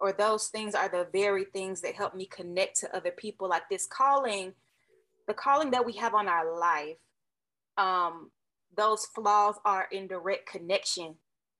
or 0.02 0.12
those 0.12 0.48
things 0.48 0.74
are 0.74 0.88
the 0.88 1.06
very 1.12 1.44
things 1.44 1.80
that 1.80 1.94
help 1.94 2.14
me 2.14 2.26
connect 2.26 2.78
to 2.80 2.94
other 2.94 3.12
people 3.12 3.48
like 3.48 3.62
this 3.70 3.86
calling 3.86 4.52
the 5.28 5.34
calling 5.34 5.70
that 5.70 5.86
we 5.86 5.92
have 5.92 6.14
on 6.14 6.28
our 6.28 6.58
life 6.58 6.98
um 7.78 8.30
those 8.76 9.06
flaws 9.06 9.54
are 9.64 9.86
in 9.92 10.06
direct 10.06 10.46
connection 10.46 11.14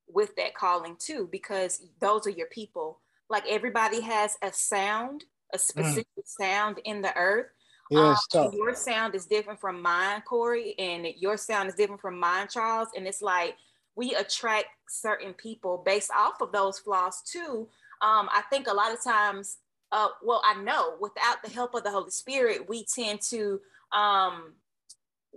with 0.07 0.35
that 0.35 0.53
calling 0.53 0.95
too 0.99 1.27
because 1.31 1.81
those 2.01 2.27
are 2.27 2.31
your 2.31 2.47
people 2.47 2.99
like 3.29 3.45
everybody 3.49 4.01
has 4.01 4.37
a 4.43 4.51
sound 4.51 5.23
a 5.53 5.57
mm. 5.57 5.61
specific 5.61 6.07
mm. 6.19 6.27
sound 6.27 6.79
in 6.83 7.01
the 7.01 7.15
earth 7.15 7.47
Yes, 7.89 8.25
um, 8.35 8.51
your 8.53 8.73
sound 8.73 9.13
is 9.13 9.25
different 9.25 9.59
from 9.59 9.81
mine, 9.81 10.21
Corey, 10.21 10.73
and 10.79 11.05
your 11.17 11.37
sound 11.37 11.69
is 11.69 11.75
different 11.75 12.01
from 12.01 12.19
mine, 12.19 12.47
Charles. 12.49 12.87
And 12.95 13.05
it's 13.05 13.21
like 13.21 13.55
we 13.95 14.15
attract 14.15 14.67
certain 14.89 15.33
people 15.33 15.83
based 15.85 16.11
off 16.11 16.41
of 16.41 16.51
those 16.51 16.79
flaws 16.79 17.21
too. 17.21 17.67
Um, 18.03 18.29
I 18.31 18.43
think 18.49 18.67
a 18.67 18.73
lot 18.73 18.93
of 18.93 19.03
times, 19.03 19.57
uh, 19.91 20.09
well, 20.21 20.41
I 20.45 20.61
know 20.61 20.95
without 20.99 21.41
the 21.43 21.49
help 21.49 21.73
of 21.73 21.83
the 21.83 21.91
Holy 21.91 22.11
Spirit, 22.11 22.67
we 22.67 22.85
tend 22.85 23.21
to 23.29 23.61
um, 23.91 24.53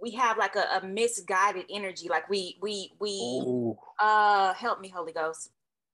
we 0.01 0.11
have 0.13 0.37
like 0.37 0.57
a, 0.57 0.83
a 0.83 0.87
misguided 0.87 1.67
energy. 1.71 2.09
Like 2.09 2.29
we 2.29 2.59
we 2.61 2.93
we 3.01 3.43
Ooh. 3.47 3.77
uh 4.01 4.53
help 4.55 4.81
me, 4.81 4.89
Holy 4.89 5.13
Ghost. 5.13 5.51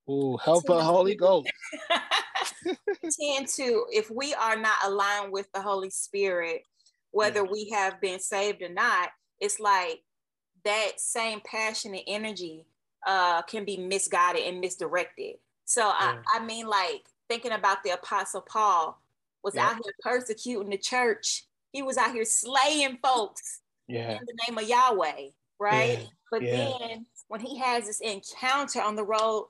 Ooh, 0.09 0.37
help 0.37 0.67
a 0.69 0.81
Holy 0.81 1.15
Ghost. 1.15 1.49
tend 2.65 3.47
to, 3.47 3.85
if 3.89 4.09
we 4.11 4.33
are 4.33 4.57
not 4.57 4.75
aligned 4.85 5.31
with 5.31 5.51
the 5.53 5.61
Holy 5.61 5.89
Spirit, 5.89 6.63
whether 7.11 7.43
yeah. 7.43 7.51
we 7.51 7.69
have 7.69 8.01
been 8.01 8.19
saved 8.19 8.61
or 8.61 8.69
not, 8.69 9.09
it's 9.39 9.59
like 9.59 10.01
that 10.65 10.93
same 10.97 11.41
passionate 11.45 12.03
energy 12.07 12.65
uh, 13.05 13.41
can 13.43 13.65
be 13.65 13.77
misguided 13.77 14.43
and 14.43 14.59
misdirected. 14.59 15.35
So 15.65 15.81
yeah. 15.81 16.17
I, 16.33 16.37
I 16.37 16.45
mean, 16.45 16.67
like 16.67 17.05
thinking 17.29 17.51
about 17.51 17.83
the 17.83 17.91
Apostle 17.91 18.41
Paul 18.41 19.01
was 19.43 19.55
yeah. 19.55 19.67
out 19.67 19.75
here 19.75 19.93
persecuting 20.01 20.69
the 20.69 20.77
church. 20.77 21.45
He 21.71 21.81
was 21.81 21.97
out 21.97 22.13
here 22.13 22.25
slaying 22.25 22.99
folks 23.03 23.61
yeah. 23.87 24.11
in 24.11 24.19
the 24.25 24.37
name 24.47 24.57
of 24.57 24.67
Yahweh, 24.67 25.29
right? 25.59 26.07
But 26.31 26.41
then 26.41 27.05
when 27.27 27.39
he 27.39 27.59
has 27.59 27.85
this 27.85 27.99
encounter 27.99 28.81
on 28.81 28.95
the 28.95 29.03
road 29.03 29.47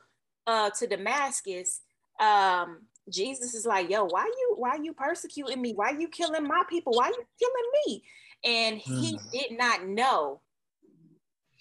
uh, 0.48 0.70
to 0.72 0.88
Damascus, 0.88 1.82
um, 2.20 2.80
Jesus 3.10 3.54
is 3.54 3.66
like, 3.66 3.90
yo, 3.90 4.06
why 4.06 4.26
you 4.26 4.56
why 4.58 4.78
you 4.82 4.94
persecuting 4.94 5.62
me? 5.62 5.74
Why 5.74 5.92
you 5.92 6.08
killing 6.08 6.48
my 6.48 6.64
people? 6.70 6.94
Why 6.94 7.08
you 7.08 7.24
killing 7.40 7.72
me? 7.86 8.04
And 8.46 8.78
he 8.78 9.18
mm. 9.18 9.32
did 9.32 9.58
not 9.58 9.86
know. 9.86 10.42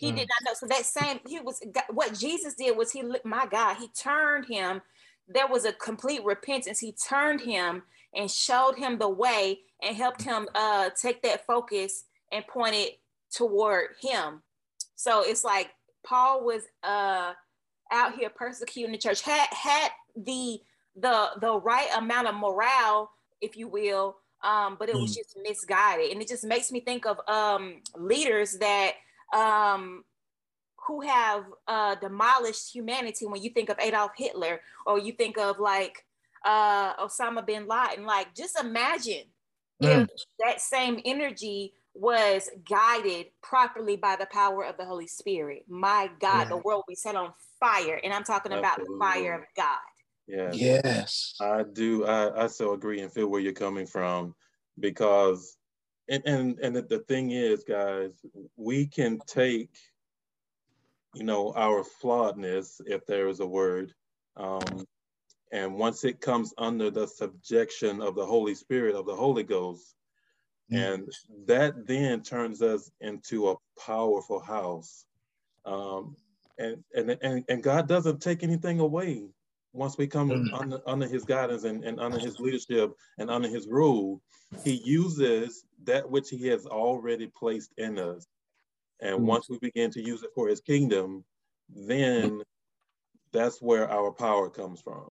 He 0.03 0.11
mm. 0.11 0.17
did 0.17 0.29
not 0.29 0.51
know. 0.51 0.55
So 0.55 0.67
that 0.67 0.85
same 0.85 1.21
he 1.29 1.39
was 1.39 1.63
what 1.91 2.19
Jesus 2.19 2.55
did 2.55 2.77
was 2.77 2.91
he 2.91 3.03
looked, 3.05 3.25
my 3.25 3.47
God, 3.47 3.77
he 3.77 3.89
turned 3.89 4.47
him. 4.47 4.83
There 5.29 5.47
was 5.47 5.65
a 5.65 5.73
complete 5.73 6.25
repentance. 6.25 6.81
He 6.81 6.93
turned 6.93 7.41
him 7.41 7.85
and 8.13 8.29
showed 8.29 8.75
him 8.77 8.99
the 8.99 9.09
way 9.09 9.61
and 9.81 9.97
helped 9.97 10.23
him 10.23 10.49
uh 10.57 10.91
take 11.01 11.23
that 11.23 11.47
focus 11.47 12.05
and 12.33 12.45
point 12.49 12.75
it 12.75 12.99
toward 13.33 13.91
him. 14.01 14.43
So 14.97 15.23
it's 15.25 15.45
like 15.45 15.71
Paul 16.05 16.45
was 16.45 16.63
uh 16.83 17.35
out 17.93 18.15
here 18.17 18.31
persecuting 18.31 18.91
the 18.91 18.99
church 18.99 19.23
had 19.23 19.47
had 19.53 19.91
the 20.17 20.59
the 20.97 21.29
the 21.41 21.61
right 21.61 21.89
amount 21.97 22.27
of 22.27 22.35
morale, 22.35 23.13
if 23.41 23.57
you 23.57 23.69
will, 23.69 24.17
um, 24.43 24.77
but 24.79 24.89
it 24.89 24.97
was 24.97 25.13
mm. 25.13 25.17
just 25.17 25.39
misguided, 25.43 26.11
and 26.11 26.21
it 26.21 26.27
just 26.27 26.45
makes 26.45 26.73
me 26.73 26.81
think 26.81 27.07
of 27.07 27.21
um, 27.29 27.77
leaders 27.97 28.59
that 28.59 28.95
um, 29.33 30.05
who 30.87 31.01
have 31.03 31.45
uh, 31.69 31.95
demolished 31.97 32.75
humanity. 32.75 33.27
When 33.27 33.43
you 33.43 33.51
think 33.51 33.69
of 33.69 33.79
Adolf 33.81 34.13
Hitler, 34.17 34.61
or 34.87 34.99
you 34.99 35.13
think 35.13 35.39
of 35.39 35.59
like 35.59 36.05
uh, 36.45 36.95
Osama 36.97 37.47
bin 37.47 37.67
Laden, 37.67 38.05
like 38.05 38.35
just 38.35 38.59
imagine 38.59 39.25
mm. 39.83 40.03
if 40.03 40.09
that 40.45 40.61
same 40.61 41.01
energy 41.05 41.75
was 41.95 42.49
guided 42.69 43.27
properly 43.43 43.97
by 43.97 44.17
the 44.17 44.27
power 44.27 44.65
of 44.65 44.77
the 44.77 44.85
Holy 44.85 45.07
Spirit. 45.07 45.65
My 45.69 46.11
God, 46.21 46.43
yeah. 46.43 46.49
the 46.49 46.57
world 46.57 46.85
we 46.89 46.95
set 46.95 47.17
on 47.17 47.33
fire, 47.61 48.01
and 48.03 48.13
I'm 48.13 48.25
talking 48.25 48.53
about 48.53 48.79
the 48.79 48.97
fire 48.99 49.35
of 49.35 49.43
God. 49.57 49.79
Yeah. 50.27 50.51
Yes. 50.53 51.35
I 51.41 51.65
do. 51.65 52.07
I, 52.07 52.45
I 52.45 52.47
so 52.47 52.73
agree 52.73 53.01
and 53.01 53.13
feel 53.13 53.29
where 53.29 53.41
you're 53.41 53.53
coming 53.53 53.87
from 53.87 54.35
because, 54.79 55.57
and, 56.13 56.23
and, 56.27 56.59
and 56.61 56.77
the, 56.77 56.83
the 56.83 56.99
thing 56.99 57.31
is, 57.31 57.65
guys, 57.65 58.11
we 58.57 58.87
can 58.87 59.19
take, 59.27 59.71
you 61.15 61.25
know, 61.25 61.55
our 61.57 61.83
flawedness, 61.83 62.83
if 62.85 63.07
there 63.07 63.29
is 63.29 63.41
a 63.41 63.47
word, 63.47 63.95
um, 64.37 64.87
and 65.53 65.75
once 65.75 66.05
it 66.05 66.21
comes 66.21 66.53
under 66.59 66.91
the 66.91 67.07
subjection 67.07 68.03
of 68.03 68.15
the 68.15 68.27
Holy 68.27 68.55
Spirit, 68.55 68.95
of 68.95 69.07
the 69.07 69.15
Holy 69.15 69.43
Ghost, 69.43 69.95
mm. 70.71 70.95
and 70.95 71.09
that 71.47 71.87
then 71.87 72.23
turns 72.23 72.61
us 72.61 72.91
into 73.01 73.49
a 73.49 73.57
powerful 73.81 74.41
house. 74.41 75.07
Um, 75.65 76.15
and, 76.59 76.85
and, 76.95 77.17
and, 77.23 77.45
and 77.49 77.63
God 77.63 77.89
doesn't 77.89 78.21
take 78.21 78.43
anything 78.43 78.81
away 78.81 79.25
once 79.73 79.97
we 79.97 80.07
come 80.07 80.29
mm. 80.29 80.61
under, 80.61 80.81
under 80.87 81.09
his 81.09 81.25
guidance 81.25 81.65
and, 81.65 81.85
and 81.85 81.99
under 81.99 82.19
his 82.19 82.39
leadership 82.39 82.93
and 83.19 83.31
under 83.31 83.49
his 83.49 83.67
rule, 83.67 84.21
he 84.65 84.83
uses 84.85 85.65
that 85.85 86.09
which 86.09 86.31
he 86.31 86.47
has 86.49 86.67
already 86.67 87.27
placed 87.27 87.73
in 87.77 87.99
us. 87.99 88.27
And 89.01 89.21
mm. 89.21 89.25
once 89.25 89.49
we 89.49 89.59
begin 89.59 89.91
to 89.93 90.03
use 90.03 90.23
it 90.23 90.31
for 90.35 90.49
his 90.49 90.61
kingdom, 90.61 91.25
then 91.69 92.43
that's 93.33 93.61
where 93.61 93.91
our 93.91 94.13
power 94.13 94.51
comes 94.51 94.81
from. 94.81 95.09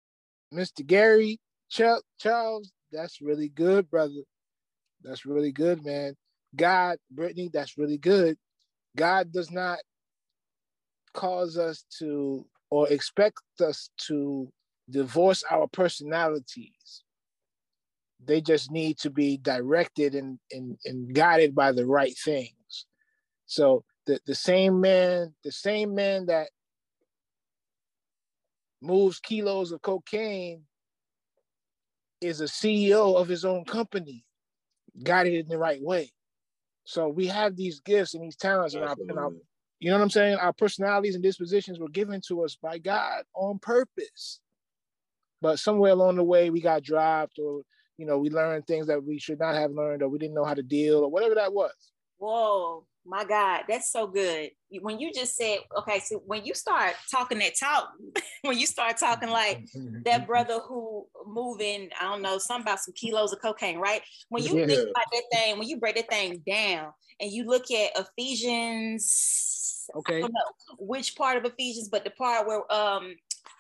Mr. 0.53 0.87
Gary 0.87 1.39
Chuck 1.71 2.03
Charles, 2.21 2.71
that's 2.93 3.21
really 3.21 3.49
good, 3.49 3.91
brother. 3.91 4.23
That's 5.03 5.27
really 5.27 5.53
good, 5.53 5.85
man. 5.85 6.15
God, 6.55 6.99
Brittany, 7.11 7.51
that's 7.53 7.77
really 7.77 7.99
good. 7.99 8.37
God 8.97 9.33
does 9.33 9.51
not 9.51 9.79
cause 11.13 11.59
us 11.59 11.85
to 11.99 12.47
or 12.71 12.89
expect 12.89 13.39
us 13.61 13.91
to 14.07 14.49
divorce 14.91 15.45
our 15.51 15.67
personalities. 15.69 17.04
They 18.27 18.41
just 18.41 18.71
need 18.71 18.99
to 18.99 19.11
be 19.11 19.37
directed 19.37 20.15
and, 20.15 20.39
and, 20.51 20.77
and 20.85 21.15
guided 21.15 21.55
by 21.55 21.73
the 21.73 21.87
right 21.87 22.15
things. 22.25 22.87
So 23.47 23.85
the, 24.07 24.21
the 24.27 24.35
same 24.35 24.81
man, 24.81 25.35
the 25.45 25.53
same 25.53 25.95
man 25.95 26.27
that 26.27 26.49
moves 28.81 29.21
kilos 29.21 29.73
of 29.73 29.83
cocaine 29.83 30.63
is 32.21 32.41
a 32.41 32.45
CEO 32.45 33.17
of 33.17 33.29
his 33.29 33.45
own 33.45 33.65
company, 33.65 34.25
guided 35.03 35.35
in 35.35 35.49
the 35.49 35.59
right 35.59 35.83
way. 35.83 36.11
So 36.85 37.09
we 37.09 37.27
have 37.27 37.57
these 37.57 37.81
gifts 37.81 38.15
and 38.15 38.23
these 38.23 38.37
talents, 38.37 38.75
and 38.75 38.85
our, 38.85 38.97
and 39.09 39.19
our, 39.19 39.31
you 39.81 39.91
know 39.91 39.97
what 39.97 40.03
I'm 40.03 40.11
saying? 40.11 40.37
Our 40.37 40.53
personalities 40.53 41.15
and 41.15 41.25
dispositions 41.25 41.79
were 41.79 41.89
given 41.89 42.21
to 42.29 42.45
us 42.45 42.57
by 42.57 42.79
God 42.79 43.25
on 43.35 43.59
purpose. 43.59 44.41
But 45.41 45.59
somewhere 45.59 45.93
along 45.93 46.17
the 46.17 46.25
way, 46.25 46.51
we 46.51 46.61
got 46.61 46.83
dropped, 46.83 47.39
or 47.39 47.63
you 47.99 48.07
know, 48.07 48.19
we 48.19 48.31
learned 48.31 48.67
things 48.67 48.87
that 48.87 49.03
we 49.03 49.19
should 49.19 49.39
not 49.39 49.55
have 49.55 49.73
learned, 49.73 50.03
or 50.03 50.09
we 50.09 50.19
didn't 50.19 50.35
know 50.35 50.45
how 50.45 50.55
to 50.55 50.63
deal, 50.63 51.01
or 51.01 51.11
whatever 51.11 51.35
that 51.35 51.53
was. 51.53 51.73
Whoa, 52.19 52.85
my 53.05 53.25
God, 53.25 53.63
that's 53.69 53.93
so 53.93 54.07
good. 54.07 54.51
When 54.81 54.99
you 54.99 55.13
just 55.13 55.37
said, 55.37 55.59
okay, 55.79 55.99
so 55.99 56.23
when 56.27 56.45
you 56.45 56.55
start 56.55 56.95
talking 57.11 57.39
that 57.39 57.55
talk, 57.59 57.93
when 58.43 58.59
you 58.59 58.67
start 58.67 58.97
talking 58.97 59.31
like 59.31 59.67
that 60.05 60.27
brother 60.27 60.61
who 60.61 61.07
moving, 61.27 61.91
I 62.01 62.05
don't 62.05 62.23
know, 62.23 62.39
something 62.39 62.63
about 62.63 62.81
some 62.81 62.95
kilos 62.95 63.33
of 63.33 63.43
cocaine, 63.43 63.79
right? 63.79 64.03
When 64.29 64.43
you 64.43 64.59
yeah. 64.59 64.67
think 64.67 64.81
about 64.83 65.07
that 65.13 65.23
thing, 65.33 65.59
when 65.59 65.69
you 65.69 65.79
break 65.79 65.97
that 65.97 66.09
thing 66.09 66.43
down 66.47 66.93
and 67.21 67.31
you 67.31 67.45
look 67.45 67.71
at 67.71 67.93
Ephesians 68.19 69.65
Okay. 69.95 70.19
I 70.19 70.21
don't 70.23 70.33
know 70.33 70.41
which 70.79 71.17
part 71.17 71.37
of 71.37 71.45
Ephesians, 71.45 71.89
but 71.89 72.05
the 72.05 72.11
part 72.11 72.47
where 72.47 72.71
um 72.73 73.15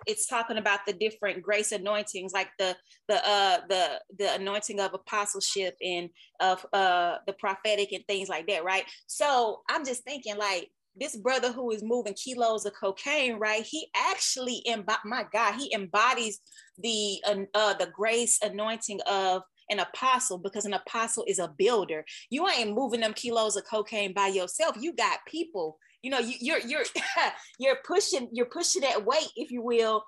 it's 0.07 0.27
talking 0.27 0.59
about 0.59 0.81
the 0.87 0.93
different 0.93 1.43
grace 1.43 1.73
anointings, 1.73 2.33
like 2.33 2.51
the 2.59 2.77
the 3.09 3.17
uh 3.27 3.59
the 3.69 4.01
the 4.19 4.35
anointing 4.35 4.81
of 4.81 4.95
apostleship 4.95 5.77
and 5.83 6.11
of 6.41 6.65
uh 6.73 7.17
the 7.27 7.33
prophetic 7.35 7.93
and 7.93 8.05
things 8.07 8.29
like 8.29 8.47
that, 8.49 8.65
right? 8.65 8.85
So 9.07 9.61
I'm 9.69 9.85
just 9.85 10.05
thinking 10.05 10.37
like 10.37 10.71
this 10.97 11.17
brother 11.17 11.53
who 11.53 11.71
is 11.71 11.83
moving 11.83 12.15
kilos 12.15 12.65
of 12.67 12.73
cocaine, 12.79 13.35
right? 13.39 13.65
He 13.65 13.89
actually, 13.97 14.63
emb- 14.69 14.97
my 15.05 15.25
God, 15.33 15.55
he 15.55 15.73
embodies 15.75 16.41
the 16.79 17.23
uh, 17.55 17.75
the 17.75 17.91
grace 17.93 18.39
anointing 18.43 19.01
of 19.03 19.43
an 19.71 19.81
apostle 19.81 20.39
because 20.39 20.67
an 20.67 20.75
apostle 20.75 21.25
is 21.27 21.39
a 21.39 21.53
builder. 21.59 22.05
You 22.31 22.49
ain't 22.49 22.75
moving 22.75 23.01
them 23.01 23.15
kilos 23.15 23.57
of 23.57 23.65
cocaine 23.65 24.13
by 24.13 24.29
yourself. 24.29 24.77
You 24.79 24.93
got 24.95 25.21
people. 25.27 25.79
You 26.05 26.11
know, 26.11 26.19
you, 26.19 26.35
you're 26.41 26.61
you're 26.61 26.85
you're 27.59 27.79
pushing 27.87 28.29
you're 28.33 28.47
pushing 28.47 28.83
that 28.83 29.05
weight, 29.05 29.29
if 29.37 29.51
you 29.51 29.63
will, 29.63 30.05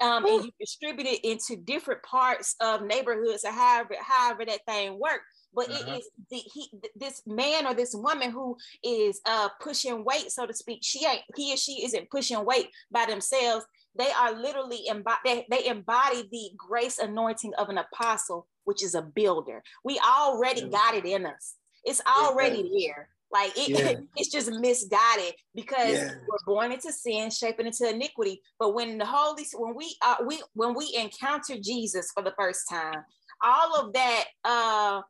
um, 0.00 0.24
and 0.24 0.44
you 0.44 0.50
distribute 0.58 1.06
it 1.06 1.24
into 1.24 1.56
different 1.56 2.02
parts 2.02 2.56
of 2.60 2.82
neighborhoods 2.82 3.44
or 3.44 3.52
however 3.52 3.94
however 4.00 4.44
that 4.46 4.64
thing 4.66 4.98
works 4.98 5.24
but 5.54 5.68
uh-huh. 5.68 5.94
it 5.94 5.98
is 5.98 6.08
the 6.30 6.36
he 6.36 6.70
this 6.96 7.22
man 7.26 7.66
or 7.66 7.74
this 7.74 7.94
woman 7.94 8.30
who 8.30 8.56
is 8.82 9.20
uh 9.26 9.48
pushing 9.60 10.04
weight 10.04 10.30
so 10.30 10.46
to 10.46 10.54
speak 10.54 10.80
she 10.82 11.06
ain't 11.06 11.22
he 11.36 11.52
or 11.52 11.56
she 11.56 11.84
isn't 11.84 12.10
pushing 12.10 12.44
weight 12.44 12.68
by 12.90 13.04
themselves 13.06 13.64
they 13.98 14.10
are 14.12 14.40
literally 14.40 14.86
embody 14.86 15.18
they, 15.24 15.46
they 15.50 15.66
embody 15.66 16.28
the 16.30 16.50
grace 16.56 16.98
anointing 16.98 17.52
of 17.58 17.68
an 17.68 17.78
apostle 17.78 18.46
which 18.64 18.82
is 18.82 18.94
a 18.94 19.02
builder 19.02 19.62
we 19.84 19.98
already 19.98 20.62
yeah. 20.62 20.68
got 20.68 20.94
it 20.94 21.04
in 21.04 21.26
us 21.26 21.54
it's 21.84 22.00
already 22.06 22.68
yeah. 22.72 22.92
there 22.92 23.08
like 23.32 23.56
it, 23.56 23.68
yeah. 23.68 23.94
it's 24.16 24.30
just 24.30 24.50
misguided 24.50 25.34
because 25.54 25.94
yeah. 25.94 26.14
we're 26.28 26.54
born 26.54 26.72
into 26.72 26.92
sin, 26.92 27.30
shaping 27.30 27.66
into 27.66 27.88
iniquity. 27.88 28.42
But 28.58 28.74
when 28.74 28.98
the 28.98 29.06
Holy, 29.06 29.44
when 29.54 29.74
we 29.74 29.96
uh, 30.02 30.16
we 30.26 30.42
when 30.54 30.74
we 30.74 30.94
encounter 30.98 31.56
Jesus 31.60 32.10
for 32.12 32.22
the 32.22 32.34
first 32.38 32.68
time, 32.68 33.04
all 33.42 33.80
of 33.80 33.92
that 33.92 34.24
uh, 34.44 35.02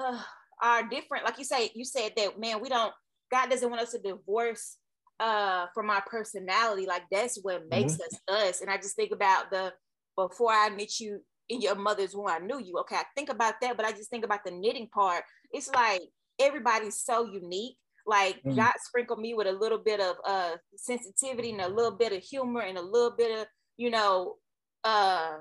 uh, 0.00 0.22
are 0.62 0.88
different. 0.88 1.24
Like 1.24 1.38
you 1.38 1.44
say, 1.44 1.70
you 1.74 1.84
said 1.84 2.12
that 2.16 2.38
man, 2.40 2.60
we 2.60 2.68
don't. 2.68 2.92
God 3.30 3.50
doesn't 3.50 3.68
want 3.68 3.82
us 3.82 3.92
to 3.92 3.98
divorce 3.98 4.76
uh 5.18 5.66
from 5.74 5.88
our 5.90 6.02
personality. 6.02 6.86
Like 6.86 7.04
that's 7.10 7.38
what 7.42 7.68
makes 7.70 7.94
mm-hmm. 7.94 8.34
us 8.34 8.44
us. 8.44 8.60
And 8.60 8.70
I 8.70 8.76
just 8.76 8.96
think 8.96 9.12
about 9.12 9.50
the 9.50 9.72
before 10.16 10.52
I 10.52 10.70
met 10.70 10.98
you 11.00 11.20
in 11.48 11.60
your 11.60 11.74
mother's 11.74 12.14
womb, 12.14 12.28
I 12.28 12.38
knew 12.38 12.60
you. 12.60 12.78
Okay, 12.80 12.96
I 12.96 13.04
think 13.14 13.28
about 13.28 13.54
that, 13.60 13.76
but 13.76 13.86
I 13.86 13.92
just 13.92 14.10
think 14.10 14.24
about 14.24 14.44
the 14.44 14.50
knitting 14.50 14.88
part. 14.88 15.22
It's 15.52 15.68
like 15.68 16.00
everybody's 16.40 16.96
so 16.96 17.24
unique. 17.26 17.76
Like 18.06 18.36
mm-hmm. 18.36 18.56
God 18.56 18.72
sprinkled 18.78 19.18
me 19.18 19.34
with 19.34 19.46
a 19.46 19.52
little 19.52 19.78
bit 19.78 20.00
of 20.00 20.16
uh 20.24 20.56
sensitivity 20.76 21.50
and 21.50 21.60
a 21.60 21.68
little 21.68 21.96
bit 21.96 22.12
of 22.12 22.22
humor 22.22 22.60
and 22.60 22.78
a 22.78 22.82
little 22.82 23.14
bit 23.16 23.40
of, 23.40 23.46
you 23.76 23.90
know, 23.90 24.36
uh 24.84 25.34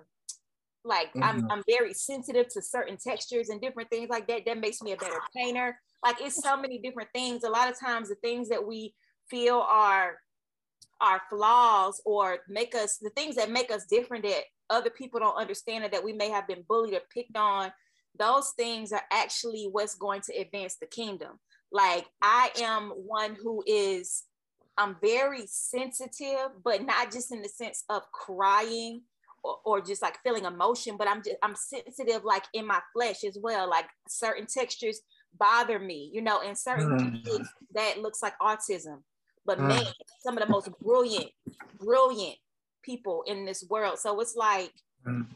like 0.84 1.10
mm-hmm. 1.10 1.24
I'm, 1.24 1.52
I'm 1.52 1.64
very 1.68 1.94
sensitive 1.94 2.48
to 2.50 2.62
certain 2.62 2.98
textures 2.98 3.50
and 3.50 3.62
different 3.62 3.90
things 3.90 4.10
like 4.10 4.28
that. 4.28 4.46
That 4.46 4.60
makes 4.60 4.82
me 4.82 4.94
a 4.94 4.98
better 4.98 5.20
painter. 5.36 5.78
Like 6.04 6.18
it's 6.22 6.42
so 6.42 6.58
many 6.58 6.80
different 6.80 7.10
things. 7.14 7.44
A 7.44 7.50
lot 7.50 7.70
of 7.70 7.80
times 7.80 8.10
the 8.10 8.16
things 8.16 8.50
that 8.50 8.66
we 8.66 8.94
feel 9.30 9.66
are 9.68 10.18
our 11.02 11.22
flaws 11.30 12.02
or 12.06 12.38
make 12.48 12.74
us 12.76 12.98
the 12.98 13.10
things 13.12 13.36
that 13.36 13.52
make 13.52 13.72
us 13.72 13.86
different 13.86 14.24
that 14.24 14.44
other 14.70 14.90
people 14.90 15.20
don't 15.20 15.36
understand 15.36 15.84
and 15.84 15.94
that 15.94 16.04
we 16.04 16.14
may 16.14 16.30
have 16.30 16.48
been 16.48 16.64
bullied 16.68 16.94
or 16.94 17.02
picked 17.14 17.36
on 17.36 17.72
those 18.18 18.52
things 18.58 18.92
are 18.92 19.04
actually 19.12 19.68
what's 19.72 19.96
going 19.96 20.22
to 20.22 20.36
advance 20.36 20.76
the 20.76 20.88
kingdom 20.88 21.40
like 21.72 22.06
i 22.22 22.50
am 22.62 22.90
one 22.90 23.36
who 23.42 23.64
is 23.66 24.24
i'm 24.78 24.96
very 25.02 25.46
sensitive 25.48 26.50
but 26.64 26.84
not 26.84 27.12
just 27.12 27.32
in 27.32 27.42
the 27.42 27.50
sense 27.50 27.84
of 27.90 28.04
crying 28.12 29.02
or, 29.46 29.58
or, 29.64 29.82
just 29.82 30.02
like 30.02 30.18
feeling 30.24 30.46
emotion, 30.46 30.98
but 30.98 31.08
I'm 31.08 31.22
just 31.22 31.36
I'm 31.44 31.54
sensitive 31.56 32.24
like 32.24 32.46
in 32.56 32.66
my 32.66 32.80
flesh 32.94 33.24
as 33.24 33.38
well. 33.40 33.70
Like 33.70 33.86
certain 34.08 34.48
textures 34.48 35.02
bother 35.38 35.78
me, 35.78 36.10
you 36.12 36.22
know, 36.22 36.42
and 36.42 36.58
certain 36.58 37.22
mm. 37.24 37.46
that 37.76 38.00
looks 38.00 38.24
like 38.24 38.34
autism. 38.42 39.04
But 39.46 39.60
mm. 39.60 39.68
man, 39.68 39.84
some 40.22 40.36
of 40.36 40.44
the 40.44 40.50
most 40.50 40.70
brilliant, 40.82 41.30
brilliant 41.80 42.38
people 42.84 43.24
in 43.28 43.46
this 43.46 43.64
world. 43.70 44.00
So 44.00 44.20
it's 44.20 44.36
like, 44.36 44.72
mm. 45.06 45.28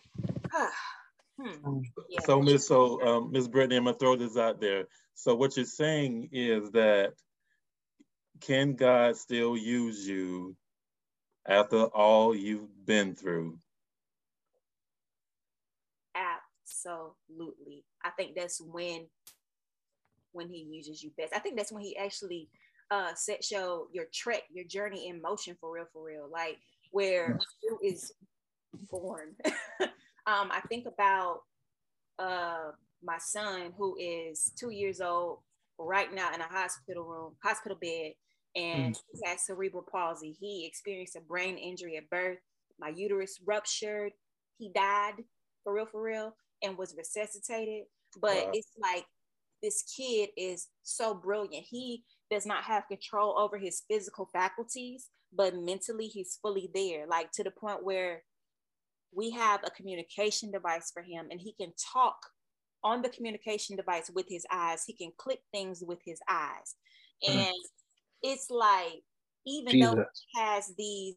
hmm, 1.39 1.79
yeah. 2.09 2.19
so 2.21 2.41
Miss 2.41 2.67
so 2.67 3.01
um, 3.01 3.31
Miss 3.31 3.47
Brittany, 3.47 3.77
I'm 3.77 3.85
gonna 3.85 3.97
throw 3.97 4.15
this 4.15 4.37
out 4.37 4.59
there. 4.61 4.85
So 5.15 5.35
what 5.35 5.55
you're 5.57 5.65
saying 5.65 6.29
is 6.31 6.71
that 6.71 7.13
can 8.41 8.75
God 8.75 9.17
still 9.17 9.57
use 9.57 10.07
you 10.07 10.55
after 11.47 11.85
all 11.85 12.35
you've 12.35 12.85
been 12.85 13.15
through? 13.15 13.59
absolutely. 16.15 17.83
I 18.03 18.09
think 18.11 18.35
that's 18.35 18.61
when 18.61 19.07
when 20.31 20.47
he 20.47 20.67
uses 20.69 21.03
you 21.03 21.11
best. 21.17 21.33
I 21.35 21.39
think 21.39 21.57
that's 21.57 21.71
when 21.71 21.83
he 21.83 21.97
actually 21.97 22.49
uh 22.91 23.13
sets 23.15 23.51
your 23.51 23.87
your 23.91 24.05
trek, 24.13 24.43
your 24.51 24.65
journey 24.65 25.07
in 25.07 25.21
motion 25.21 25.55
for 25.59 25.71
real, 25.71 25.85
for 25.91 26.03
real. 26.03 26.29
Like 26.31 26.57
where 26.91 27.39
you 27.63 27.79
is 27.83 28.11
born. 28.89 29.35
um, 30.27 30.51
I 30.51 30.61
think 30.67 30.85
about 30.85 31.41
uh 32.17 32.71
my 33.01 33.17
son 33.17 33.71
who 33.77 33.95
is 33.97 34.51
two 34.59 34.71
years 34.71 34.99
old 34.99 35.39
right 35.77 36.13
now 36.13 36.33
in 36.33 36.41
a 36.41 36.47
hospital 36.47 37.03
room, 37.03 37.33
hospital 37.41 37.77
bed, 37.81 38.13
and 38.55 38.93
mm. 38.93 38.99
he 39.13 39.19
has 39.25 39.45
cerebral 39.45 39.85
palsy. 39.89 40.35
He 40.39 40.65
experienced 40.65 41.15
a 41.15 41.21
brain 41.21 41.57
injury 41.57 41.97
at 41.97 42.09
birth. 42.09 42.39
My 42.79 42.89
uterus 42.89 43.39
ruptured. 43.45 44.11
He 44.57 44.71
died 44.73 45.13
for 45.63 45.73
real, 45.73 45.85
for 45.85 46.01
real 46.01 46.35
and 46.61 46.77
was 46.77 46.95
resuscitated. 46.97 47.85
But 48.19 48.45
wow. 48.45 48.51
it's 48.53 48.71
like 48.81 49.05
this 49.61 49.83
kid 49.95 50.29
is 50.37 50.67
so 50.83 51.13
brilliant. 51.13 51.65
He 51.69 52.03
does 52.31 52.45
not 52.45 52.63
have 52.63 52.87
control 52.87 53.37
over 53.37 53.57
his 53.57 53.83
physical 53.89 54.29
faculties, 54.31 55.09
but 55.33 55.55
mentally 55.55 56.07
he's 56.07 56.37
fully 56.41 56.69
there, 56.73 57.05
like 57.07 57.31
to 57.33 57.43
the 57.43 57.51
point 57.51 57.83
where 57.83 58.23
we 59.13 59.31
have 59.31 59.61
a 59.63 59.71
communication 59.71 60.51
device 60.51 60.91
for 60.93 61.01
him 61.01 61.27
and 61.31 61.39
he 61.39 61.53
can 61.53 61.71
talk 61.93 62.17
on 62.83 63.01
the 63.01 63.09
communication 63.09 63.75
device 63.75 64.09
with 64.13 64.25
his 64.29 64.45
eyes. 64.51 64.83
He 64.85 64.93
can 64.93 65.11
click 65.17 65.39
things 65.51 65.83
with 65.85 65.99
his 66.05 66.19
eyes. 66.29 66.75
Mm. 67.27 67.35
And 67.35 67.47
mm. 67.47 68.23
it's 68.23 68.49
like, 68.49 69.03
even 69.45 69.73
Jesus. 69.73 69.95
though 69.95 70.05
he 70.13 70.39
has 70.39 70.73
these 70.77 71.15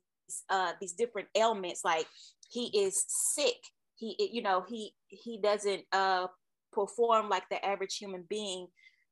uh 0.49 0.73
these 0.81 0.93
different 0.93 1.29
ailments, 1.35 1.85
like 1.85 2.07
he 2.49 2.67
is 2.69 3.05
sick 3.09 3.57
he 4.03 4.31
you 4.33 4.43
know 4.43 4.65
he 4.69 4.93
he 5.09 5.39
doesn't 5.39 5.83
uh 5.93 6.27
perform 6.73 7.29
like 7.29 7.49
the 7.51 7.65
average 7.65 7.97
human 7.97 8.25
being 8.29 8.67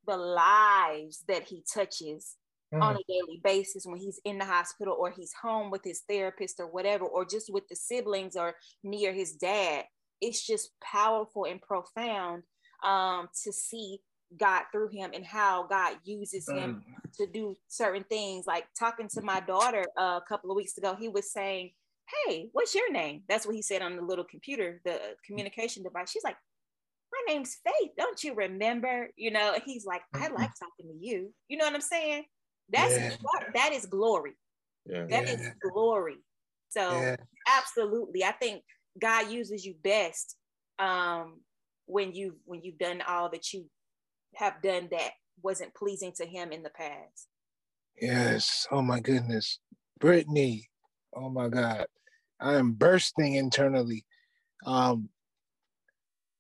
the 0.06 0.16
lives 0.16 1.22
that 1.28 1.44
he 1.44 1.62
touches 1.72 2.36
mm. 2.72 2.82
on 2.82 2.96
a 2.96 3.04
daily 3.08 3.40
basis 3.42 3.86
when 3.86 3.98
he's 3.98 4.20
in 4.24 4.38
the 4.38 4.44
hospital 4.44 4.96
or 4.98 5.10
he's 5.10 5.32
home 5.40 5.70
with 5.70 5.82
his 5.84 6.02
therapist 6.08 6.60
or 6.60 6.66
whatever 6.66 7.04
or 7.04 7.24
just 7.24 7.52
with 7.52 7.68
the 7.68 7.76
siblings 7.76 8.36
or 8.36 8.54
near 8.82 9.12
his 9.12 9.32
dad 9.32 9.84
it's 10.20 10.46
just 10.46 10.70
powerful 10.82 11.44
and 11.44 11.60
profound 11.62 12.42
um, 12.84 13.28
to 13.44 13.52
see 13.52 14.00
God 14.36 14.62
through 14.70 14.88
him 14.88 15.10
and 15.12 15.24
how 15.24 15.66
God 15.66 15.96
uses 16.04 16.48
him 16.48 16.84
mm. 16.88 17.12
to 17.18 17.26
do 17.26 17.56
certain 17.68 18.04
things. 18.04 18.46
Like 18.46 18.66
talking 18.78 19.08
to 19.08 19.22
my 19.22 19.40
daughter 19.40 19.84
uh, 19.98 20.20
a 20.22 20.24
couple 20.28 20.50
of 20.50 20.56
weeks 20.56 20.78
ago, 20.78 20.96
he 20.98 21.08
was 21.08 21.32
saying, 21.32 21.70
hey, 22.26 22.48
what's 22.52 22.74
your 22.74 22.92
name? 22.92 23.22
That's 23.28 23.46
what 23.46 23.56
he 23.56 23.62
said 23.62 23.82
on 23.82 23.96
the 23.96 24.02
little 24.02 24.24
computer, 24.24 24.80
the 24.84 24.98
communication 25.26 25.82
device. 25.82 26.10
She's 26.10 26.24
like, 26.24 26.36
my 27.12 27.34
name's 27.34 27.58
Faith. 27.64 27.90
Don't 27.98 28.22
you 28.22 28.34
remember? 28.34 29.08
You 29.16 29.32
know, 29.32 29.56
he's 29.64 29.84
like, 29.84 30.02
I 30.14 30.18
mm-hmm. 30.18 30.34
like 30.34 30.50
talking 30.58 30.92
to 30.92 31.06
you. 31.06 31.32
You 31.48 31.58
know 31.58 31.64
what 31.64 31.74
I'm 31.74 31.80
saying? 31.80 32.24
That's 32.72 32.96
yeah. 32.96 33.16
that 33.54 33.72
is 33.72 33.86
glory. 33.86 34.32
Yeah. 34.86 35.06
That 35.08 35.26
yeah. 35.26 35.32
is 35.32 35.50
glory. 35.62 36.18
So 36.68 37.16
absolutely, 37.56 38.24
I 38.24 38.32
think 38.32 38.62
God 39.00 39.30
uses 39.30 39.64
you 39.64 39.74
best 39.82 40.36
um, 40.78 41.40
when 41.86 42.12
you 42.12 42.36
when 42.44 42.62
you've 42.62 42.78
done 42.78 43.02
all 43.06 43.28
that 43.30 43.52
you 43.52 43.66
have 44.36 44.62
done 44.62 44.88
that 44.92 45.10
wasn't 45.42 45.74
pleasing 45.74 46.12
to 46.16 46.26
Him 46.26 46.52
in 46.52 46.62
the 46.62 46.70
past. 46.70 47.28
Yes. 48.00 48.66
Oh 48.70 48.82
my 48.82 49.00
goodness, 49.00 49.58
Brittany. 49.98 50.68
Oh 51.14 51.28
my 51.28 51.48
God. 51.48 51.86
I 52.40 52.54
am 52.54 52.72
bursting 52.72 53.34
internally. 53.34 54.06
Um, 54.64 55.10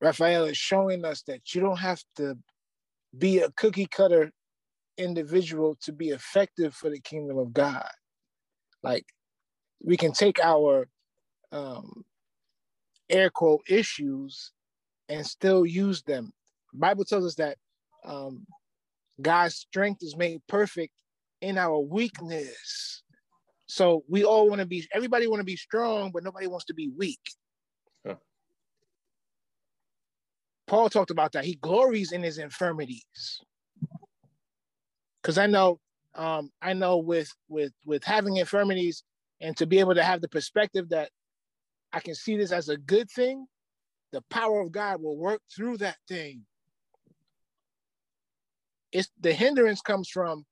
Raphael 0.00 0.44
is 0.44 0.56
showing 0.56 1.04
us 1.04 1.22
that 1.26 1.54
you 1.54 1.60
don't 1.60 1.78
have 1.78 2.02
to 2.16 2.38
be 3.16 3.40
a 3.40 3.50
cookie 3.50 3.86
cutter 3.86 4.30
individual 5.00 5.76
to 5.82 5.92
be 5.92 6.10
effective 6.10 6.74
for 6.74 6.90
the 6.90 7.00
kingdom 7.00 7.38
of 7.38 7.52
God. 7.52 7.88
Like 8.82 9.06
we 9.82 9.96
can 9.96 10.12
take 10.12 10.38
our 10.42 10.88
um, 11.52 12.04
air 13.08 13.30
quote 13.30 13.62
issues 13.68 14.52
and 15.08 15.26
still 15.26 15.66
use 15.66 16.02
them. 16.02 16.32
The 16.72 16.78
Bible 16.78 17.04
tells 17.04 17.26
us 17.26 17.34
that 17.36 17.56
um, 18.04 18.46
God's 19.20 19.56
strength 19.56 20.02
is 20.02 20.16
made 20.16 20.40
perfect 20.46 20.92
in 21.40 21.58
our 21.58 21.80
weakness. 21.80 23.02
So 23.66 24.04
we 24.08 24.24
all 24.24 24.48
want 24.48 24.60
to 24.60 24.66
be, 24.66 24.86
everybody 24.92 25.26
want 25.26 25.40
to 25.40 25.44
be 25.44 25.56
strong, 25.56 26.10
but 26.12 26.24
nobody 26.24 26.46
wants 26.46 26.66
to 26.66 26.74
be 26.74 26.90
weak. 26.96 27.20
Huh. 28.06 28.16
Paul 30.66 30.90
talked 30.90 31.10
about 31.10 31.32
that. 31.32 31.44
He 31.44 31.54
glories 31.56 32.12
in 32.12 32.22
his 32.22 32.38
infirmities. 32.38 33.40
Because 35.22 35.38
I 35.38 35.46
know 35.46 35.80
Um, 36.14 36.50
I 36.60 36.72
know 36.72 36.98
with 36.98 37.30
with 37.48 37.72
with 37.86 38.02
having 38.04 38.36
infirmities 38.36 39.04
and 39.40 39.56
to 39.56 39.66
be 39.66 39.78
able 39.78 39.94
to 39.94 40.02
have 40.02 40.20
the 40.20 40.28
perspective 40.28 40.88
that 40.88 41.10
I 41.92 42.00
can 42.00 42.14
see 42.14 42.36
this 42.36 42.52
as 42.52 42.68
a 42.68 42.76
good 42.76 43.08
thing, 43.10 43.46
the 44.10 44.22
power 44.22 44.60
of 44.60 44.72
God 44.72 45.00
will 45.00 45.16
work 45.16 45.40
through 45.54 45.78
that 45.78 45.98
thing. 46.08 46.46
It's 48.90 49.08
the 49.20 49.32
hindrance 49.32 49.80
comes 49.82 50.08
from 50.08 50.44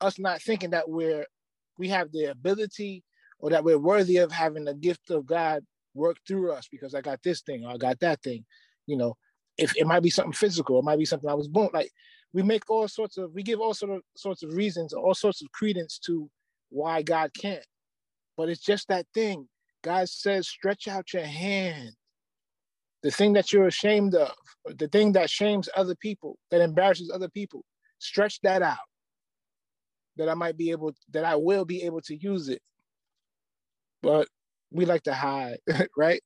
us 0.00 0.18
not 0.18 0.40
thinking 0.40 0.70
that 0.70 0.88
we're 0.88 1.26
we 1.78 1.88
have 1.90 2.10
the 2.10 2.30
ability 2.30 3.04
or 3.38 3.50
that 3.50 3.64
we're 3.64 3.78
worthy 3.78 4.16
of 4.16 4.32
having 4.32 4.64
the 4.64 4.74
gift 4.74 5.10
of 5.10 5.26
God 5.26 5.62
work 5.94 6.16
through 6.26 6.52
us 6.52 6.68
because 6.70 6.94
I 6.94 7.02
got 7.02 7.22
this 7.22 7.42
thing 7.42 7.64
or 7.64 7.72
I 7.72 7.76
got 7.76 8.00
that 8.00 8.22
thing. 8.22 8.46
You 8.86 8.96
know, 8.96 9.16
if 9.58 9.76
it 9.76 9.86
might 9.86 10.02
be 10.02 10.10
something 10.10 10.32
physical, 10.32 10.78
it 10.78 10.84
might 10.84 10.98
be 10.98 11.04
something 11.04 11.28
I 11.28 11.34
was 11.34 11.48
born 11.48 11.70
like 11.74 11.92
we 12.36 12.42
make 12.42 12.68
all 12.68 12.86
sorts 12.86 13.16
of 13.16 13.32
we 13.32 13.42
give 13.42 13.60
all 13.60 13.72
sort 13.72 13.92
of 13.92 14.02
sorts 14.14 14.42
of 14.42 14.52
reasons, 14.52 14.92
all 14.92 15.14
sorts 15.14 15.40
of 15.40 15.50
credence 15.52 15.98
to 15.98 16.28
why 16.68 17.00
God 17.00 17.30
can't. 17.32 17.64
But 18.36 18.50
it's 18.50 18.60
just 18.60 18.88
that 18.88 19.06
thing. 19.14 19.48
God 19.82 20.06
says, 20.06 20.46
stretch 20.46 20.86
out 20.86 21.14
your 21.14 21.24
hand. 21.24 21.92
The 23.02 23.10
thing 23.10 23.32
that 23.32 23.54
you're 23.54 23.68
ashamed 23.68 24.14
of, 24.14 24.32
the 24.66 24.88
thing 24.88 25.12
that 25.12 25.30
shames 25.30 25.70
other 25.74 25.94
people, 25.94 26.36
that 26.50 26.60
embarrasses 26.60 27.10
other 27.10 27.30
people, 27.30 27.64
stretch 28.00 28.38
that 28.42 28.60
out. 28.60 28.86
That 30.16 30.28
I 30.28 30.34
might 30.34 30.58
be 30.58 30.72
able, 30.72 30.92
that 31.14 31.24
I 31.24 31.36
will 31.36 31.64
be 31.64 31.84
able 31.84 32.02
to 32.02 32.16
use 32.22 32.50
it. 32.50 32.60
But 34.02 34.28
we 34.70 34.84
like 34.84 35.04
to 35.04 35.14
hide, 35.14 35.60
right? 35.96 36.20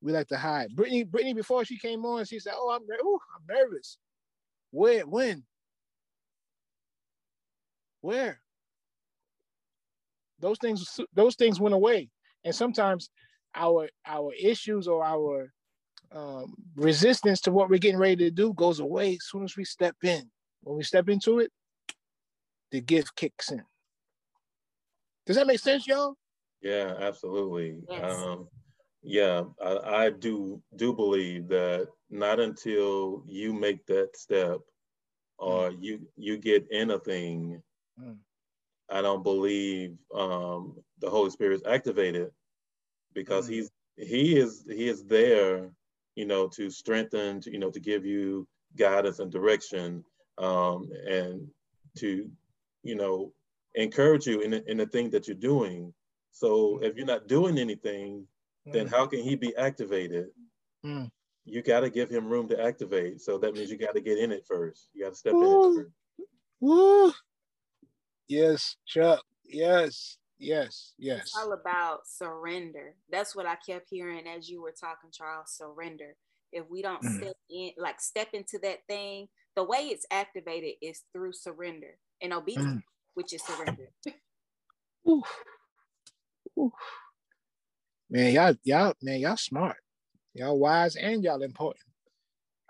We 0.00 0.12
like 0.12 0.28
to 0.28 0.36
hide. 0.36 0.76
Brittany, 0.76 1.02
Brittany, 1.02 1.34
before 1.34 1.64
she 1.64 1.76
came 1.76 2.04
on, 2.04 2.24
she 2.24 2.38
said, 2.38 2.52
"Oh, 2.54 2.70
I'm, 2.70 2.82
ooh, 3.04 3.18
I'm 3.34 3.56
nervous." 3.56 3.98
When? 4.70 5.10
When? 5.10 5.42
Where? 8.06 8.40
Those 10.38 10.58
things. 10.60 11.00
Those 11.12 11.34
things 11.34 11.58
went 11.58 11.74
away, 11.74 12.08
and 12.44 12.54
sometimes 12.54 13.10
our 13.52 13.88
our 14.06 14.32
issues 14.40 14.86
or 14.86 15.04
our 15.04 15.52
um, 16.12 16.54
resistance 16.76 17.40
to 17.40 17.50
what 17.50 17.68
we're 17.68 17.80
getting 17.80 17.98
ready 17.98 18.14
to 18.16 18.30
do 18.30 18.54
goes 18.54 18.78
away 18.78 19.14
as 19.14 19.26
soon 19.28 19.42
as 19.42 19.56
we 19.56 19.64
step 19.64 19.96
in. 20.04 20.30
When 20.62 20.76
we 20.76 20.84
step 20.84 21.08
into 21.08 21.40
it, 21.40 21.50
the 22.70 22.80
gift 22.80 23.16
kicks 23.16 23.50
in. 23.50 23.64
Does 25.26 25.34
that 25.34 25.48
make 25.48 25.58
sense, 25.58 25.88
y'all? 25.88 26.14
Yeah, 26.62 26.94
absolutely. 27.00 27.78
Yes. 27.90 28.14
Um, 28.14 28.46
yeah, 29.02 29.42
I, 29.60 30.04
I, 30.04 30.10
do 30.10 30.62
do 30.76 30.92
believe 30.92 31.48
that 31.48 31.88
not 32.08 32.38
until 32.38 33.24
you 33.26 33.52
make 33.52 33.84
that 33.86 34.16
step 34.16 34.60
or 35.38 35.70
mm. 35.70 35.76
you 35.80 36.06
you 36.16 36.38
get 36.38 36.66
anything 36.70 36.92
a 36.92 36.98
thing, 37.00 37.62
mm. 38.00 38.16
I 38.90 39.02
don't 39.02 39.22
believe 39.22 39.96
um, 40.14 40.76
the 41.00 41.10
Holy 41.10 41.30
Spirit 41.30 41.56
is 41.56 41.66
activated 41.66 42.30
because 43.14 43.46
mm. 43.46 43.54
he's 43.54 43.70
he 43.96 44.36
is 44.36 44.64
he 44.68 44.88
is 44.88 45.04
there, 45.04 45.70
you 46.14 46.26
know, 46.26 46.48
to 46.48 46.70
strengthen, 46.70 47.40
to, 47.40 47.50
you 47.50 47.58
know, 47.58 47.70
to 47.70 47.80
give 47.80 48.04
you 48.04 48.46
guidance 48.76 49.18
and 49.18 49.32
direction, 49.32 50.04
um, 50.38 50.90
and 51.08 51.48
to, 51.98 52.30
you 52.82 52.94
know, 52.94 53.32
encourage 53.74 54.26
you 54.26 54.40
in 54.40 54.50
the, 54.50 54.70
in 54.70 54.76
the 54.76 54.86
thing 54.86 55.10
that 55.10 55.26
you're 55.26 55.36
doing. 55.36 55.92
So 56.32 56.78
if 56.82 56.96
you're 56.96 57.06
not 57.06 57.28
doing 57.28 57.58
anything, 57.58 58.26
then 58.66 58.86
mm. 58.86 58.90
how 58.90 59.06
can 59.06 59.20
he 59.20 59.34
be 59.34 59.56
activated? 59.56 60.26
Mm. 60.84 61.10
You 61.46 61.62
got 61.62 61.80
to 61.80 61.90
give 61.90 62.10
him 62.10 62.26
room 62.26 62.48
to 62.48 62.62
activate. 62.62 63.20
So 63.20 63.38
that 63.38 63.54
means 63.54 63.70
you 63.70 63.78
got 63.78 63.94
to 63.94 64.00
get 64.00 64.18
in 64.18 64.32
it 64.32 64.44
first. 64.46 64.88
You 64.92 65.04
got 65.04 65.10
to 65.10 65.16
step 65.16 65.32
Woo. 65.32 65.42
in 65.42 65.80
it 65.80 65.82
first. 65.82 65.90
Woo. 66.60 67.12
Yes, 68.28 68.76
Chuck. 68.86 69.22
Yes, 69.44 70.18
yes, 70.38 70.94
yes. 70.98 71.22
It's 71.22 71.36
all 71.36 71.52
about 71.52 72.06
surrender. 72.06 72.94
That's 73.10 73.36
what 73.36 73.46
I 73.46 73.56
kept 73.56 73.88
hearing 73.90 74.26
as 74.26 74.48
you 74.48 74.62
were 74.62 74.74
talking, 74.78 75.10
Charles. 75.12 75.56
Surrender. 75.56 76.16
If 76.52 76.68
we 76.70 76.82
don't 76.82 77.02
mm. 77.02 77.18
step 77.18 77.36
in, 77.50 77.70
like 77.78 78.00
step 78.00 78.28
into 78.32 78.58
that 78.62 78.78
thing, 78.88 79.28
the 79.54 79.64
way 79.64 79.88
it's 79.88 80.06
activated 80.10 80.74
is 80.82 81.02
through 81.12 81.32
surrender 81.32 81.98
and 82.22 82.32
obedience, 82.32 82.66
mm. 82.66 82.82
which 83.14 83.32
is 83.32 83.42
surrender. 83.42 83.90
Man, 88.08 88.32
y'all, 88.32 88.54
y'all, 88.62 88.94
man, 89.02 89.20
y'all 89.20 89.36
smart. 89.36 89.76
Y'all 90.32 90.58
wise 90.58 90.96
and 90.96 91.24
y'all 91.24 91.42
important. 91.42 91.84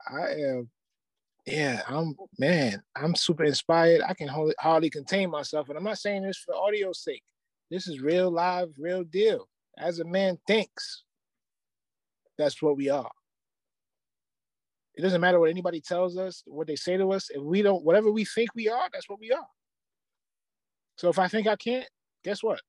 I 0.09 0.31
am, 0.31 0.71
yeah, 1.47 1.83
I'm, 1.89 2.17
man, 2.39 2.83
I'm 2.97 3.15
super 3.15 3.45
inspired. 3.45 4.03
I 4.07 4.15
can 4.15 4.27
hardly, 4.27 4.55
hardly 4.59 4.91
contain 4.91 5.31
myself. 5.31 5.69
And 5.69 5.79
I'm 5.79 5.85
not 5.85 5.99
saying 5.99 6.23
this 6.23 6.39
for 6.39 6.55
audio's 6.55 7.03
sake. 7.03 7.23
This 7.71 7.87
is 7.87 8.01
real 8.01 8.31
live, 8.31 8.71
real 8.79 9.05
deal. 9.05 9.49
As 9.79 10.01
a 10.01 10.05
man 10.05 10.39
thinks, 10.47 11.05
that's 12.37 12.61
what 12.61 12.77
we 12.77 12.89
are. 12.89 13.11
It 14.95 15.03
doesn't 15.03 15.21
matter 15.21 15.39
what 15.39 15.51
anybody 15.51 15.81
tells 15.81 16.17
us, 16.17 16.43
what 16.47 16.67
they 16.67 16.77
say 16.77 16.97
to 16.97 17.13
us. 17.13 17.29
If 17.31 17.43
we 17.43 17.63
don't, 17.63 17.85
whatever 17.85 18.11
we 18.11 18.25
think 18.25 18.51
we 18.55 18.69
are, 18.69 18.89
that's 18.93 19.09
what 19.09 19.21
we 19.21 19.31
are. 19.31 19.47
So 20.97 21.09
if 21.11 21.19
I 21.19 21.29
think 21.29 21.47
I 21.47 21.57
can't, 21.57 21.87
guess 22.25 22.43
what? 22.43 22.61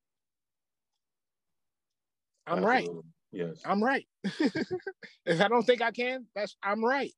I'm 2.46 2.64
Absolutely. 2.64 2.96
right. 2.96 3.04
Yes. 3.32 3.62
I'm 3.66 3.84
right. 3.84 4.06
if 4.24 5.42
I 5.42 5.48
don't 5.48 5.64
think 5.64 5.82
I 5.82 5.92
can, 5.92 6.28
that's 6.36 6.56
I'm 6.62 6.84
right. 6.84 7.14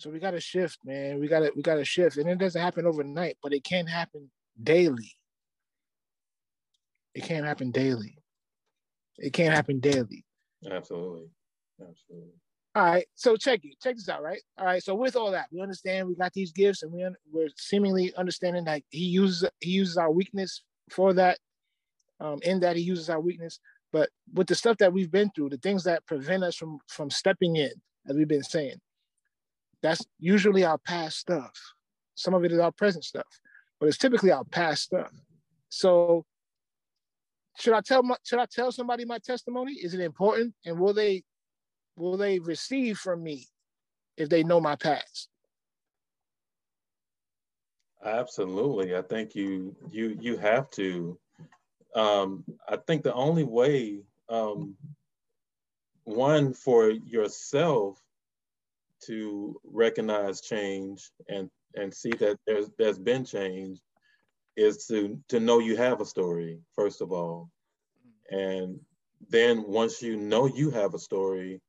So 0.00 0.08
we 0.08 0.18
gotta 0.18 0.40
shift, 0.40 0.78
man. 0.82 1.20
We 1.20 1.28
gotta 1.28 1.52
we 1.54 1.60
gotta 1.60 1.84
shift. 1.84 2.16
And 2.16 2.28
it 2.28 2.38
doesn't 2.38 2.60
happen 2.60 2.86
overnight, 2.86 3.36
but 3.42 3.52
it 3.52 3.62
can 3.64 3.86
happen 3.86 4.30
daily. 4.62 5.14
It 7.14 7.24
can't 7.24 7.44
happen 7.44 7.70
daily. 7.70 8.16
It 9.18 9.34
can't 9.34 9.54
happen 9.54 9.78
daily. 9.78 10.24
Absolutely. 10.70 11.28
Absolutely. 11.78 12.32
All 12.74 12.84
right, 12.84 13.06
so 13.14 13.36
check 13.36 13.60
it. 13.64 13.74
Check 13.82 13.96
this 13.96 14.08
out, 14.08 14.22
right? 14.22 14.40
All 14.56 14.64
right, 14.64 14.82
so 14.82 14.94
with 14.94 15.16
all 15.16 15.32
that, 15.32 15.48
we 15.52 15.60
understand 15.60 16.08
we 16.08 16.14
got 16.14 16.32
these 16.32 16.52
gifts, 16.52 16.82
and 16.82 16.90
we 16.90 17.04
we're 17.30 17.48
seemingly 17.56 18.14
understanding 18.14 18.64
that 18.64 18.82
he 18.88 19.04
uses 19.04 19.50
he 19.60 19.70
uses 19.70 19.98
our 19.98 20.10
weakness 20.10 20.62
for 20.88 21.12
that 21.12 21.38
um, 22.20 22.38
in 22.42 22.60
that 22.60 22.76
he 22.76 22.82
uses 22.82 23.10
our 23.10 23.20
weakness. 23.20 23.60
But 23.92 24.08
with 24.32 24.46
the 24.46 24.54
stuff 24.54 24.78
that 24.78 24.94
we've 24.94 25.10
been 25.10 25.30
through, 25.34 25.50
the 25.50 25.58
things 25.58 25.84
that 25.84 26.06
prevent 26.06 26.42
us 26.42 26.56
from 26.56 26.78
from 26.86 27.10
stepping 27.10 27.56
in, 27.56 27.72
as 28.08 28.16
we've 28.16 28.28
been 28.28 28.42
saying, 28.42 28.80
that's 29.82 30.04
usually 30.18 30.64
our 30.64 30.78
past 30.78 31.18
stuff. 31.18 31.52
Some 32.14 32.34
of 32.34 32.44
it 32.44 32.52
is 32.52 32.58
our 32.58 32.72
present 32.72 33.04
stuff, 33.04 33.26
but 33.78 33.88
it's 33.88 33.98
typically 33.98 34.30
our 34.30 34.44
past 34.44 34.82
stuff. 34.82 35.10
So 35.68 36.24
should 37.58 37.74
I 37.74 37.80
tell 37.80 38.02
my, 38.02 38.16
should 38.24 38.38
I 38.38 38.46
tell 38.46 38.72
somebody 38.72 39.04
my 39.04 39.18
testimony? 39.18 39.72
Is 39.72 39.94
it 39.94 40.00
important? 40.00 40.54
And 40.64 40.78
will 40.78 40.94
they 40.94 41.22
will 41.96 42.16
they 42.16 42.38
receive 42.38 42.98
from 42.98 43.22
me 43.22 43.46
if 44.16 44.28
they 44.28 44.42
know 44.42 44.60
my 44.60 44.76
past? 44.76 45.28
Absolutely. 48.04 48.96
I 48.96 49.02
think 49.02 49.34
you 49.34 49.76
you 49.90 50.16
you 50.20 50.36
have 50.38 50.70
to 50.70 51.18
um, 51.94 52.44
I 52.68 52.76
think 52.76 53.02
the 53.02 53.14
only 53.14 53.44
way, 53.44 54.00
um, 54.28 54.76
one, 56.04 56.52
for 56.52 56.90
yourself 56.90 58.00
to 59.06 59.60
recognize 59.64 60.40
change 60.40 61.10
and 61.28 61.50
and 61.74 61.92
see 61.92 62.10
that 62.10 62.38
there's 62.46 62.68
there's 62.78 62.98
been 62.98 63.24
change 63.24 63.78
is 64.56 64.86
to 64.86 65.18
to 65.28 65.40
know 65.40 65.58
you 65.58 65.76
have 65.76 66.00
a 66.00 66.06
story 66.06 66.60
first 66.74 67.00
of 67.00 67.12
all 67.12 67.50
and 68.30 68.78
then 69.28 69.64
once 69.66 70.02
you 70.02 70.16
know 70.16 70.46
you 70.46 70.70
have 70.70 70.94
a 70.94 70.98
story 70.98 71.60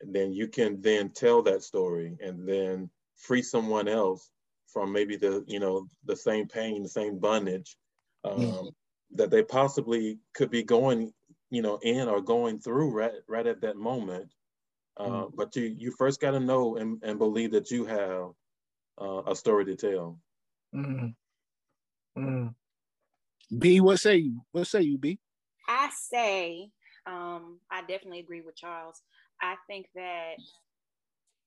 then 0.00 0.32
you 0.32 0.48
can 0.48 0.80
then 0.80 1.10
tell 1.10 1.42
that 1.42 1.62
story 1.62 2.16
and 2.20 2.48
then 2.48 2.88
free 3.16 3.42
someone 3.42 3.88
else 3.88 4.30
from 4.72 4.92
maybe 4.92 5.16
the 5.16 5.44
you 5.46 5.58
know 5.58 5.86
the 6.06 6.16
same 6.16 6.46
pain 6.46 6.82
the 6.82 6.88
same 6.88 7.18
bondage 7.18 7.76
um, 8.24 8.38
mm 8.38 8.70
that 9.14 9.30
they 9.30 9.42
possibly 9.42 10.18
could 10.34 10.50
be 10.50 10.62
going, 10.62 11.12
you 11.50 11.62
know, 11.62 11.78
in 11.82 12.08
or 12.08 12.20
going 12.20 12.58
through 12.58 12.90
right 12.90 13.12
right 13.28 13.46
at 13.46 13.60
that 13.62 13.76
moment. 13.76 14.32
Uh, 15.00 15.08
mm 15.08 15.32
But 15.34 15.56
you 15.56 15.64
you 15.64 15.90
first 15.92 16.20
got 16.20 16.32
to 16.32 16.40
know 16.40 16.76
and, 16.76 17.02
and 17.02 17.18
believe 17.18 17.52
that 17.52 17.70
you 17.70 17.86
have 17.86 18.30
uh, 19.00 19.22
a 19.26 19.34
story 19.34 19.64
to 19.66 19.76
tell. 19.76 20.18
mm 20.74 21.14
Mm. 22.18 22.54
B, 23.56 23.80
what 23.80 23.98
say 24.00 24.16
you? 24.16 24.42
What 24.52 24.66
say 24.66 24.82
you, 24.82 24.98
B? 24.98 25.18
I 25.68 25.88
say, 25.90 26.70
um, 27.06 27.60
I 27.70 27.80
definitely 27.82 28.18
agree 28.18 28.40
with 28.40 28.56
Charles. 28.56 29.00
I 29.40 29.54
think 29.66 29.86
that 29.94 30.34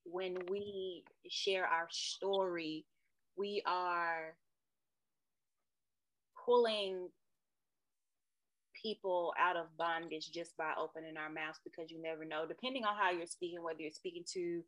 when 0.05 0.37
we 0.49 1.03
share 1.29 1.65
our 1.65 1.87
story, 1.91 2.85
we 3.37 3.61
are 3.65 4.35
pulling 6.45 7.09
people 8.83 9.33
out 9.39 9.55
of 9.55 9.75
bondage 9.77 10.31
just 10.31 10.55
by 10.57 10.73
opening 10.79 11.17
our 11.17 11.29
mouths 11.29 11.59
because 11.63 11.89
you 11.89 12.01
never 12.01 12.25
know, 12.25 12.45
depending 12.45 12.83
on 12.83 12.95
how 12.95 13.11
you're 13.11 13.25
speaking, 13.25 13.63
whether 13.63 13.81
you're 13.81 13.91
speaking 13.91 14.23
to 14.33 14.61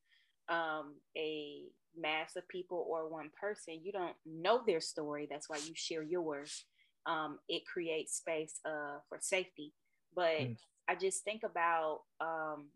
um, 0.50 0.96
a 1.18 1.64
mass 1.98 2.36
of 2.36 2.48
people 2.48 2.86
or 2.90 3.10
one 3.10 3.30
person. 3.40 3.80
You 3.84 3.92
don't 3.92 4.16
know 4.26 4.62
their 4.66 4.82
story. 4.82 5.28
That's 5.30 5.50
why 5.50 5.58
you 5.58 5.74
share 5.76 6.04
yours. 6.04 6.66
Um, 7.06 7.40
it 7.48 7.64
creates 7.66 8.18
space 8.18 8.60
uh, 8.66 9.00
for 9.10 9.20
safety. 9.22 9.74
But 10.16 10.40
mm. 10.40 10.58
I 10.88 10.96
just 10.96 11.24
think 11.24 11.44
about, 11.44 12.02
um, 12.22 12.68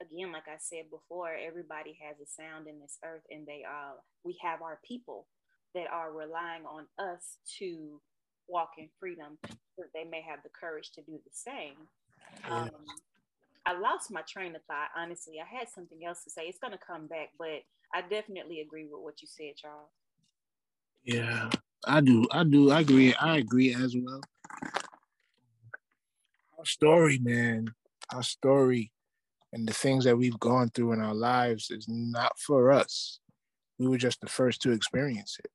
again, 0.00 0.32
like 0.32 0.48
I 0.48 0.56
said 0.58 0.90
before, 0.90 1.34
everybody 1.34 1.98
has 2.06 2.20
a 2.20 2.30
sound 2.30 2.66
in 2.68 2.80
this 2.80 2.98
earth, 3.04 3.22
and 3.30 3.46
they 3.46 3.64
uh, 3.68 3.94
we 4.24 4.36
have 4.42 4.62
our 4.62 4.78
people 4.86 5.26
that 5.74 5.86
are 5.90 6.12
relying 6.12 6.64
on 6.66 6.86
us 6.98 7.38
to 7.58 8.00
walk 8.48 8.70
in 8.78 8.88
freedom. 9.00 9.38
So 9.76 9.84
they 9.94 10.04
may 10.04 10.22
have 10.22 10.40
the 10.42 10.50
courage 10.50 10.90
to 10.92 11.02
do 11.02 11.12
the 11.12 11.32
same. 11.32 11.76
Um, 12.50 12.70
I 13.66 13.78
lost 13.78 14.10
my 14.10 14.22
train 14.22 14.54
of 14.54 14.62
thought. 14.64 14.88
Honestly, 14.96 15.36
I 15.40 15.58
had 15.58 15.68
something 15.68 16.04
else 16.04 16.22
to 16.24 16.30
say. 16.30 16.42
It's 16.42 16.58
going 16.58 16.72
to 16.72 16.78
come 16.78 17.06
back, 17.06 17.30
but 17.38 17.62
I 17.94 18.02
definitely 18.02 18.60
agree 18.60 18.84
with 18.84 19.02
what 19.02 19.22
you 19.22 19.28
said, 19.28 19.56
Charles. 19.56 19.88
Yeah, 21.04 21.50
I 21.86 22.00
do. 22.00 22.26
I 22.30 22.44
do. 22.44 22.70
I 22.70 22.80
agree. 22.80 23.14
I 23.14 23.38
agree 23.38 23.74
as 23.74 23.94
well. 23.96 24.20
Our 26.58 26.64
story, 26.64 27.18
man, 27.18 27.74
our 28.12 28.22
story 28.22 28.90
and 29.52 29.68
the 29.68 29.72
things 29.72 30.04
that 30.04 30.16
we've 30.16 30.38
gone 30.40 30.68
through 30.70 30.92
in 30.92 31.00
our 31.00 31.14
lives 31.14 31.70
is 31.70 31.86
not 31.88 32.38
for 32.38 32.72
us. 32.72 33.20
We 33.78 33.86
were 33.86 33.98
just 33.98 34.20
the 34.20 34.28
first 34.28 34.62
to 34.62 34.72
experience 34.72 35.38
it. 35.42 35.50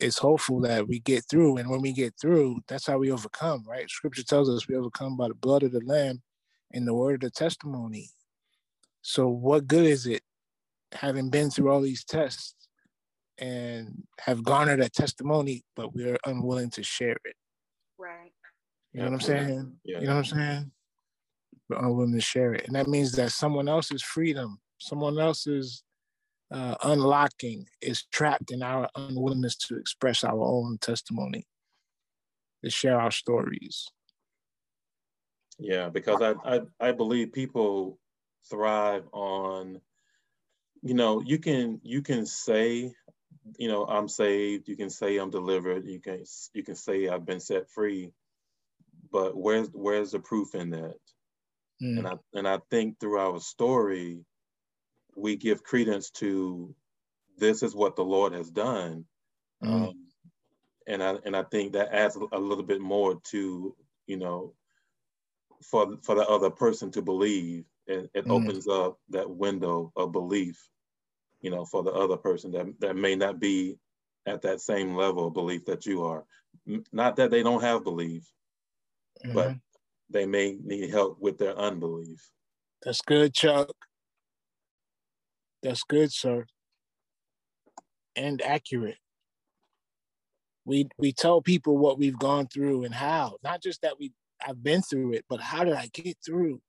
It's 0.00 0.18
hopeful 0.18 0.60
that 0.60 0.86
we 0.86 1.00
get 1.00 1.24
through. 1.28 1.56
And 1.56 1.68
when 1.68 1.80
we 1.80 1.92
get 1.92 2.14
through, 2.20 2.60
that's 2.68 2.86
how 2.86 2.98
we 2.98 3.10
overcome, 3.10 3.64
right? 3.66 3.90
Scripture 3.90 4.22
tells 4.22 4.48
us 4.48 4.68
we 4.68 4.76
overcome 4.76 5.16
by 5.16 5.28
the 5.28 5.34
blood 5.34 5.62
of 5.62 5.72
the 5.72 5.80
Lamb 5.84 6.22
and 6.72 6.86
the 6.86 6.94
word 6.94 7.14
of 7.14 7.20
the 7.20 7.30
testimony. 7.30 8.10
So, 9.02 9.28
what 9.28 9.66
good 9.66 9.86
is 9.86 10.06
it 10.06 10.22
having 10.92 11.30
been 11.30 11.50
through 11.50 11.70
all 11.70 11.80
these 11.80 12.04
tests 12.04 12.54
and 13.38 14.04
have 14.20 14.42
garnered 14.44 14.80
a 14.80 14.88
testimony, 14.88 15.64
but 15.74 15.94
we're 15.94 16.18
unwilling 16.24 16.70
to 16.70 16.82
share 16.82 17.16
it? 17.24 17.36
Right. 17.98 18.32
You 18.92 19.00
know 19.00 19.06
what 19.06 19.14
I'm 19.14 19.20
saying? 19.20 19.72
Yeah. 19.84 20.00
You 20.00 20.06
know 20.06 20.16
what 20.16 20.32
I'm 20.32 20.38
saying? 20.38 20.70
We're 21.68 21.78
unwilling 21.78 22.14
to 22.14 22.20
share 22.20 22.54
it. 22.54 22.66
And 22.66 22.76
that 22.76 22.86
means 22.86 23.12
that 23.12 23.32
someone 23.32 23.68
else's 23.68 24.02
freedom, 24.02 24.60
someone 24.78 25.18
else's 25.18 25.82
uh, 26.50 26.76
unlocking 26.82 27.66
is 27.80 28.04
trapped 28.04 28.50
in 28.50 28.62
our 28.62 28.88
unwillingness 28.96 29.56
to 29.56 29.76
express 29.76 30.24
our 30.24 30.40
own 30.40 30.78
testimony, 30.78 31.46
to 32.64 32.70
share 32.70 32.98
our 32.98 33.10
stories. 33.10 33.88
Yeah, 35.58 35.88
because 35.88 36.22
I, 36.22 36.34
I, 36.44 36.60
I 36.80 36.92
believe 36.92 37.32
people 37.32 37.98
thrive 38.48 39.04
on, 39.12 39.80
you 40.82 40.94
know, 40.94 41.20
you 41.20 41.38
can 41.38 41.80
you 41.82 42.00
can 42.02 42.24
say, 42.24 42.92
you 43.58 43.68
know, 43.68 43.84
I'm 43.84 44.08
saved. 44.08 44.68
You 44.68 44.76
can 44.76 44.90
say 44.90 45.16
I'm 45.16 45.30
delivered. 45.30 45.84
You 45.84 46.00
can 46.00 46.24
you 46.54 46.62
can 46.62 46.76
say 46.76 47.08
I've 47.08 47.26
been 47.26 47.40
set 47.40 47.68
free, 47.70 48.12
but 49.10 49.36
where's 49.36 49.68
where's 49.72 50.12
the 50.12 50.20
proof 50.20 50.54
in 50.54 50.70
that? 50.70 50.94
Mm. 51.82 51.98
And 51.98 52.06
I 52.06 52.12
and 52.34 52.48
I 52.48 52.58
think 52.70 53.00
through 53.00 53.18
our 53.18 53.40
story, 53.40 54.24
we 55.18 55.36
give 55.36 55.62
credence 55.62 56.10
to 56.10 56.74
this 57.38 57.62
is 57.62 57.74
what 57.74 57.96
the 57.96 58.04
Lord 58.04 58.32
has 58.32 58.50
done. 58.50 59.04
Mm. 59.62 59.88
Um, 59.88 60.06
and 60.86 61.02
I 61.02 61.16
and 61.24 61.36
I 61.36 61.42
think 61.44 61.72
that 61.72 61.92
adds 61.92 62.16
a 62.16 62.38
little 62.38 62.64
bit 62.64 62.80
more 62.80 63.20
to 63.30 63.76
you 64.06 64.16
know 64.16 64.54
for 65.62 65.96
for 66.02 66.14
the 66.14 66.26
other 66.26 66.50
person 66.50 66.90
to 66.92 67.02
believe. 67.02 67.64
It, 67.86 68.10
it 68.14 68.26
mm. 68.26 68.30
opens 68.30 68.68
up 68.68 68.98
that 69.10 69.30
window 69.30 69.92
of 69.96 70.12
belief, 70.12 70.58
you 71.40 71.50
know, 71.50 71.64
for 71.64 71.82
the 71.82 71.92
other 71.92 72.16
person 72.16 72.52
that 72.52 72.66
that 72.80 72.96
may 72.96 73.16
not 73.16 73.40
be 73.40 73.78
at 74.26 74.42
that 74.42 74.60
same 74.60 74.94
level 74.94 75.26
of 75.26 75.34
belief 75.34 75.64
that 75.64 75.86
you 75.86 76.04
are. 76.04 76.24
Not 76.92 77.16
that 77.16 77.30
they 77.30 77.42
don't 77.42 77.62
have 77.62 77.84
belief, 77.84 78.30
mm-hmm. 79.24 79.34
but 79.34 79.54
they 80.10 80.26
may 80.26 80.58
need 80.62 80.90
help 80.90 81.18
with 81.18 81.38
their 81.38 81.56
unbelief. 81.56 82.30
That's 82.82 83.00
good, 83.00 83.34
Chuck. 83.34 83.70
That's 85.62 85.82
good, 85.82 86.12
sir. 86.12 86.46
And 88.16 88.40
accurate. 88.42 88.98
We 90.64 90.88
we 90.98 91.12
tell 91.12 91.40
people 91.40 91.78
what 91.78 91.98
we've 91.98 92.18
gone 92.18 92.46
through 92.46 92.84
and 92.84 92.94
how, 92.94 93.36
not 93.42 93.62
just 93.62 93.82
that 93.82 93.98
we 93.98 94.12
I've 94.46 94.62
been 94.62 94.82
through 94.82 95.14
it, 95.14 95.24
but 95.28 95.40
how 95.40 95.64
did 95.64 95.74
I 95.74 95.88
get 95.92 96.16
through? 96.24 96.60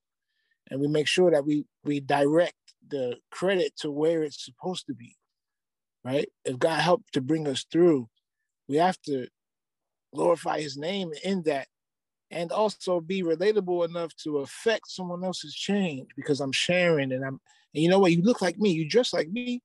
And 0.70 0.80
we 0.80 0.88
make 0.88 1.08
sure 1.08 1.32
that 1.32 1.46
we 1.46 1.66
we 1.84 2.00
direct 2.00 2.54
the 2.88 3.18
credit 3.32 3.74
to 3.80 3.92
where 3.92 4.24
it's 4.24 4.44
supposed 4.44 4.86
to 4.88 4.94
be. 4.94 5.16
Right? 6.04 6.30
If 6.46 6.58
God 6.58 6.80
helped 6.80 7.14
to 7.14 7.22
bring 7.22 7.48
us 7.48 7.66
through, 7.72 8.08
we 8.68 8.78
have 8.78 9.00
to 9.06 9.28
glorify 10.14 10.62
his 10.62 10.78
name 10.78 11.12
in 11.24 11.44
that 11.44 11.68
and 12.32 12.52
also 12.52 13.02
be 13.02 13.24
relatable 13.24 13.88
enough 13.88 14.16
to 14.24 14.38
affect 14.40 14.90
someone 14.90 15.24
else's 15.24 15.54
change 15.54 16.10
because 16.16 16.40
I'm 16.40 16.52
sharing 16.52 17.12
and 17.12 17.26
I'm 17.26 17.40
and 17.74 17.84
you 17.84 17.90
know 17.90 18.00
what 18.00 18.12
you 18.12 18.22
look 18.22 18.42
like 18.42 18.58
me 18.58 18.72
you 18.72 18.88
dress 18.88 19.14
like 19.14 19.30
me 19.30 19.62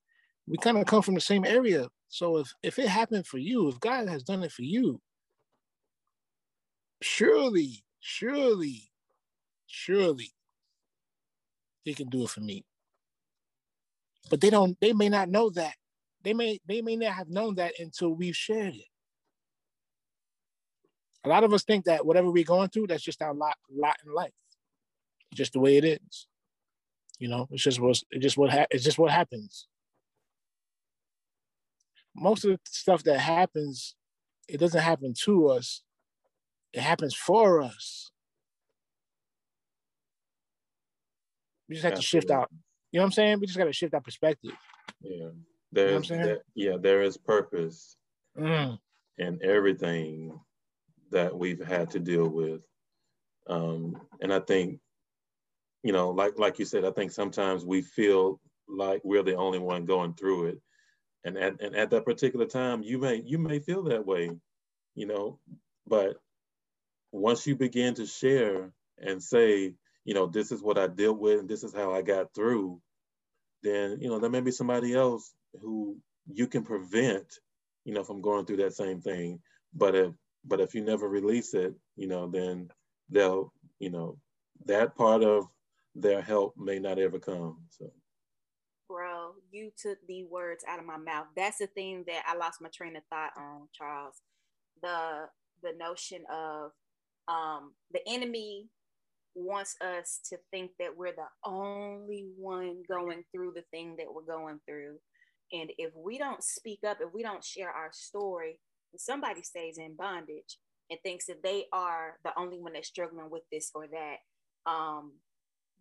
we 0.46 0.56
kind 0.58 0.76
of 0.76 0.86
come 0.86 1.02
from 1.02 1.14
the 1.14 1.20
same 1.20 1.44
area 1.44 1.88
so 2.08 2.38
if 2.38 2.52
if 2.62 2.78
it 2.78 2.88
happened 2.88 3.26
for 3.26 3.38
you 3.38 3.68
if 3.68 3.80
God 3.80 4.08
has 4.08 4.22
done 4.22 4.42
it 4.42 4.52
for 4.52 4.62
you 4.62 5.00
surely 7.02 7.84
surely, 8.04 8.90
surely 9.66 10.30
he 11.84 11.94
can 11.94 12.08
do 12.08 12.24
it 12.24 12.30
for 12.30 12.40
me. 12.40 12.64
But 14.30 14.40
they 14.40 14.50
don't, 14.50 14.78
they 14.80 14.92
may 14.92 15.08
not 15.08 15.30
know 15.30 15.50
that. 15.50 15.74
They 16.22 16.34
may, 16.34 16.60
they 16.66 16.82
may 16.82 16.96
not 16.96 17.12
have 17.12 17.28
known 17.28 17.56
that 17.56 17.72
until 17.78 18.14
we've 18.14 18.36
shared 18.36 18.74
it. 18.74 18.86
A 21.24 21.28
lot 21.28 21.44
of 21.44 21.52
us 21.54 21.64
think 21.64 21.86
that 21.86 22.04
whatever 22.04 22.30
we're 22.30 22.44
going 22.44 22.68
through, 22.68 22.88
that's 22.88 23.02
just 23.02 23.22
our 23.22 23.34
lot, 23.34 23.56
lot 23.74 23.96
in 24.06 24.12
life. 24.12 24.32
Just 25.34 25.54
the 25.54 25.60
way 25.60 25.78
it 25.78 25.84
is. 25.84 26.26
You 27.24 27.30
know, 27.30 27.48
it's 27.50 27.62
just 27.62 27.80
what 27.80 28.00
it's 28.10 28.22
just 28.22 28.37
what 28.37 28.50
ha- 28.50 28.66
it's 28.70 28.84
just 28.84 28.98
what 28.98 29.10
happens. 29.10 29.66
Most 32.14 32.44
of 32.44 32.50
the 32.50 32.58
stuff 32.66 33.02
that 33.04 33.18
happens, 33.18 33.96
it 34.48 34.58
doesn't 34.58 34.80
happen 34.80 35.14
to 35.24 35.48
us 35.48 35.82
it 36.74 36.82
happens 36.82 37.14
for 37.14 37.62
us. 37.62 38.10
We 41.68 41.76
just 41.76 41.84
have 41.84 41.92
Absolutely. 41.92 42.20
to 42.20 42.26
shift 42.26 42.30
out. 42.32 42.48
You 42.90 42.98
know 42.98 43.04
what 43.04 43.06
I'm 43.06 43.12
saying? 43.12 43.40
We 43.40 43.46
just 43.46 43.58
got 43.58 43.64
to 43.64 43.72
shift 43.72 43.94
our 43.94 44.00
perspective. 44.00 44.52
Yeah. 45.00 45.28
There's, 45.72 46.10
you 46.10 46.16
know 46.16 46.24
there, 46.24 46.38
yeah, 46.54 46.76
there 46.80 47.02
is 47.02 47.16
purpose 47.16 47.96
mm. 48.38 48.78
in 49.18 49.40
everything 49.42 50.38
that 51.10 51.37
we've 51.37 51.64
had 51.64 51.90
to 51.90 52.00
deal 52.00 52.28
with. 52.28 52.62
Um, 53.48 54.00
and 54.20 54.32
I 54.32 54.40
think, 54.40 54.80
you 55.84 55.92
know, 55.92 56.10
like 56.10 56.38
like 56.38 56.58
you 56.58 56.64
said, 56.64 56.84
I 56.84 56.90
think 56.90 57.12
sometimes 57.12 57.64
we 57.64 57.82
feel 57.82 58.40
like 58.66 59.02
we're 59.04 59.22
the 59.22 59.36
only 59.36 59.58
one 59.58 59.84
going 59.84 60.14
through 60.14 60.46
it. 60.46 60.58
And 61.24 61.36
at, 61.36 61.60
and 61.60 61.76
at 61.76 61.90
that 61.90 62.06
particular 62.06 62.46
time, 62.46 62.82
you 62.82 62.98
may 62.98 63.22
you 63.24 63.38
may 63.38 63.60
feel 63.60 63.84
that 63.84 64.06
way, 64.06 64.30
you 64.94 65.06
know, 65.06 65.38
but 65.86 66.16
once 67.12 67.46
you 67.46 67.54
begin 67.54 67.94
to 67.94 68.06
share 68.06 68.72
and 68.98 69.22
say, 69.22 69.74
you 70.06 70.14
know, 70.14 70.26
this 70.26 70.52
is 70.52 70.62
what 70.62 70.78
I 70.78 70.86
dealt 70.86 71.18
with 71.18 71.40
and 71.40 71.48
this 71.48 71.62
is 71.62 71.74
how 71.74 71.92
I 71.92 72.00
got 72.00 72.34
through, 72.34 72.80
then, 73.62 73.98
you 74.00 74.08
know, 74.08 74.18
there 74.18 74.30
may 74.30 74.40
be 74.40 74.50
somebody 74.52 74.94
else 74.94 75.34
who 75.60 75.98
you 76.32 76.46
can 76.46 76.64
prevent, 76.64 77.26
you 77.84 77.92
know, 77.92 78.04
from 78.04 78.22
going 78.22 78.46
through 78.46 78.58
that 78.58 78.74
same 78.74 79.02
thing. 79.02 79.40
But 79.74 79.94
if 79.94 80.12
but 80.46 80.60
if 80.60 80.74
you 80.74 80.82
never 80.82 81.06
release 81.06 81.52
it, 81.52 81.74
you 81.96 82.08
know, 82.08 82.26
then 82.30 82.70
they'll, 83.10 83.52
you 83.78 83.90
know, 83.90 84.16
that 84.64 84.96
part 84.96 85.22
of 85.22 85.46
their 85.94 86.22
help 86.22 86.54
may 86.57 86.78
not 86.78 86.98
ever 86.98 87.18
come. 87.18 87.59
So 87.70 87.90
bro, 88.88 89.33
you 89.50 89.70
took 89.76 89.98
the 90.07 90.24
words 90.24 90.64
out 90.68 90.78
of 90.78 90.85
my 90.85 90.96
mouth. 90.96 91.26
That's 91.37 91.59
the 91.59 91.66
thing 91.66 92.04
that 92.07 92.22
I 92.26 92.37
lost 92.37 92.61
my 92.61 92.68
train 92.72 92.96
of 92.96 93.02
thought 93.11 93.33
on, 93.37 93.68
Charles. 93.72 94.20
The 94.83 95.28
the 95.62 95.72
notion 95.78 96.22
of 96.33 96.72
um, 97.28 97.72
the 97.92 98.00
enemy 98.07 98.68
wants 99.35 99.76
us 99.80 100.20
to 100.28 100.37
think 100.50 100.72
that 100.78 100.96
we're 100.96 101.12
the 101.12 101.26
only 101.44 102.28
one 102.37 102.83
going 102.88 103.24
through 103.33 103.52
the 103.54 103.64
thing 103.70 103.96
that 103.98 104.07
we're 104.12 104.22
going 104.22 104.61
through. 104.66 104.96
And 105.52 105.72
if 105.78 105.92
we 105.96 106.18
don't 106.18 106.42
speak 106.42 106.80
up, 106.87 106.98
if 107.00 107.12
we 107.12 107.22
don't 107.22 107.44
share 107.44 107.70
our 107.70 107.90
story, 107.92 108.61
somebody 108.96 109.42
stays 109.42 109.78
in 109.78 109.96
bondage 109.96 110.59
and 110.90 111.00
thinks 111.02 111.26
that 111.26 111.42
they 111.42 111.64
are 111.72 112.18
the 112.24 112.33
only 112.38 112.59
one 112.59 112.74
that's 112.74 112.88
struggling 112.88 113.30
with 113.30 113.42
this 113.50 113.70
or 113.74 113.87
that. 113.88 114.16
Um, 114.70 115.12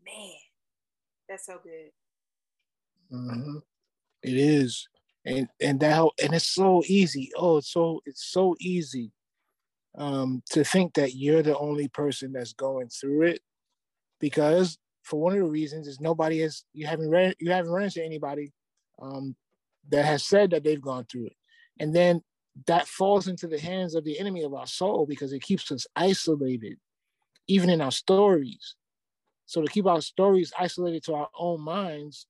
man, 0.06 0.34
that's 1.28 1.46
so 1.46 1.60
good. 1.64 1.92
Mm-hmm. 3.12 3.58
It 4.24 4.38
is, 4.38 4.88
and 5.26 5.48
and 5.60 5.80
that 5.82 6.10
and 6.24 6.34
it's 6.34 6.48
so 6.48 6.84
easy. 6.86 7.32
Oh, 7.36 7.58
it's 7.58 7.72
so 7.72 8.02
it's 8.06 8.26
so 8.26 8.56
easy 8.60 9.12
um, 9.98 10.42
to 10.52 10.64
think 10.64 10.94
that 10.96 11.16
you're 11.16 11.44
the 11.44 11.58
only 11.58 11.88
person 11.88 12.32
that's 12.32 12.54
going 12.54 12.90
through 12.90 13.24
it 13.24 13.42
because 14.20 14.78
for 15.04 15.20
one 15.20 15.34
of 15.34 15.40
the 15.40 15.46
reasons 15.46 15.88
is 15.88 16.00
nobody 16.00 16.40
has 16.40 16.64
you 16.74 16.88
haven't 16.88 17.10
read 17.10 17.36
you 17.40 17.52
haven't 17.52 17.72
run 17.72 17.84
into 17.84 18.04
anybody 18.04 18.52
um, 19.02 19.36
that 19.90 20.06
has 20.06 20.26
said 20.26 20.52
that 20.52 20.64
they've 20.64 20.82
gone 20.82 21.06
through 21.12 21.26
it, 21.26 21.36
and 21.80 21.94
then 21.94 22.22
that 22.68 22.88
falls 22.88 23.28
into 23.28 23.48
the 23.48 23.60
hands 23.60 23.96
of 23.96 24.04
the 24.04 24.20
enemy 24.20 24.44
of 24.44 24.54
our 24.54 24.68
soul 24.68 25.06
because 25.06 25.34
it 25.34 25.42
keeps 25.42 25.72
us 25.72 25.86
isolated, 25.96 26.78
even 27.48 27.70
in 27.70 27.82
our 27.82 27.92
stories. 27.92 28.76
So 29.46 29.62
to 29.62 29.68
keep 29.68 29.86
our 29.86 30.02
stories 30.02 30.54
isolated 30.58 31.04
to 31.06 31.16
our 31.16 31.30
own 31.38 31.62
minds, 31.62 32.28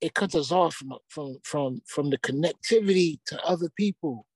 it 0.00 0.14
cuts 0.14 0.34
us 0.34 0.52
off 0.52 0.74
from 0.74 0.94
from 1.08 1.38
from 1.42 1.80
from 1.86 2.10
the 2.10 2.18
connectivity 2.18 3.18
to 3.26 3.42
other 3.44 3.68
people. 3.76 4.26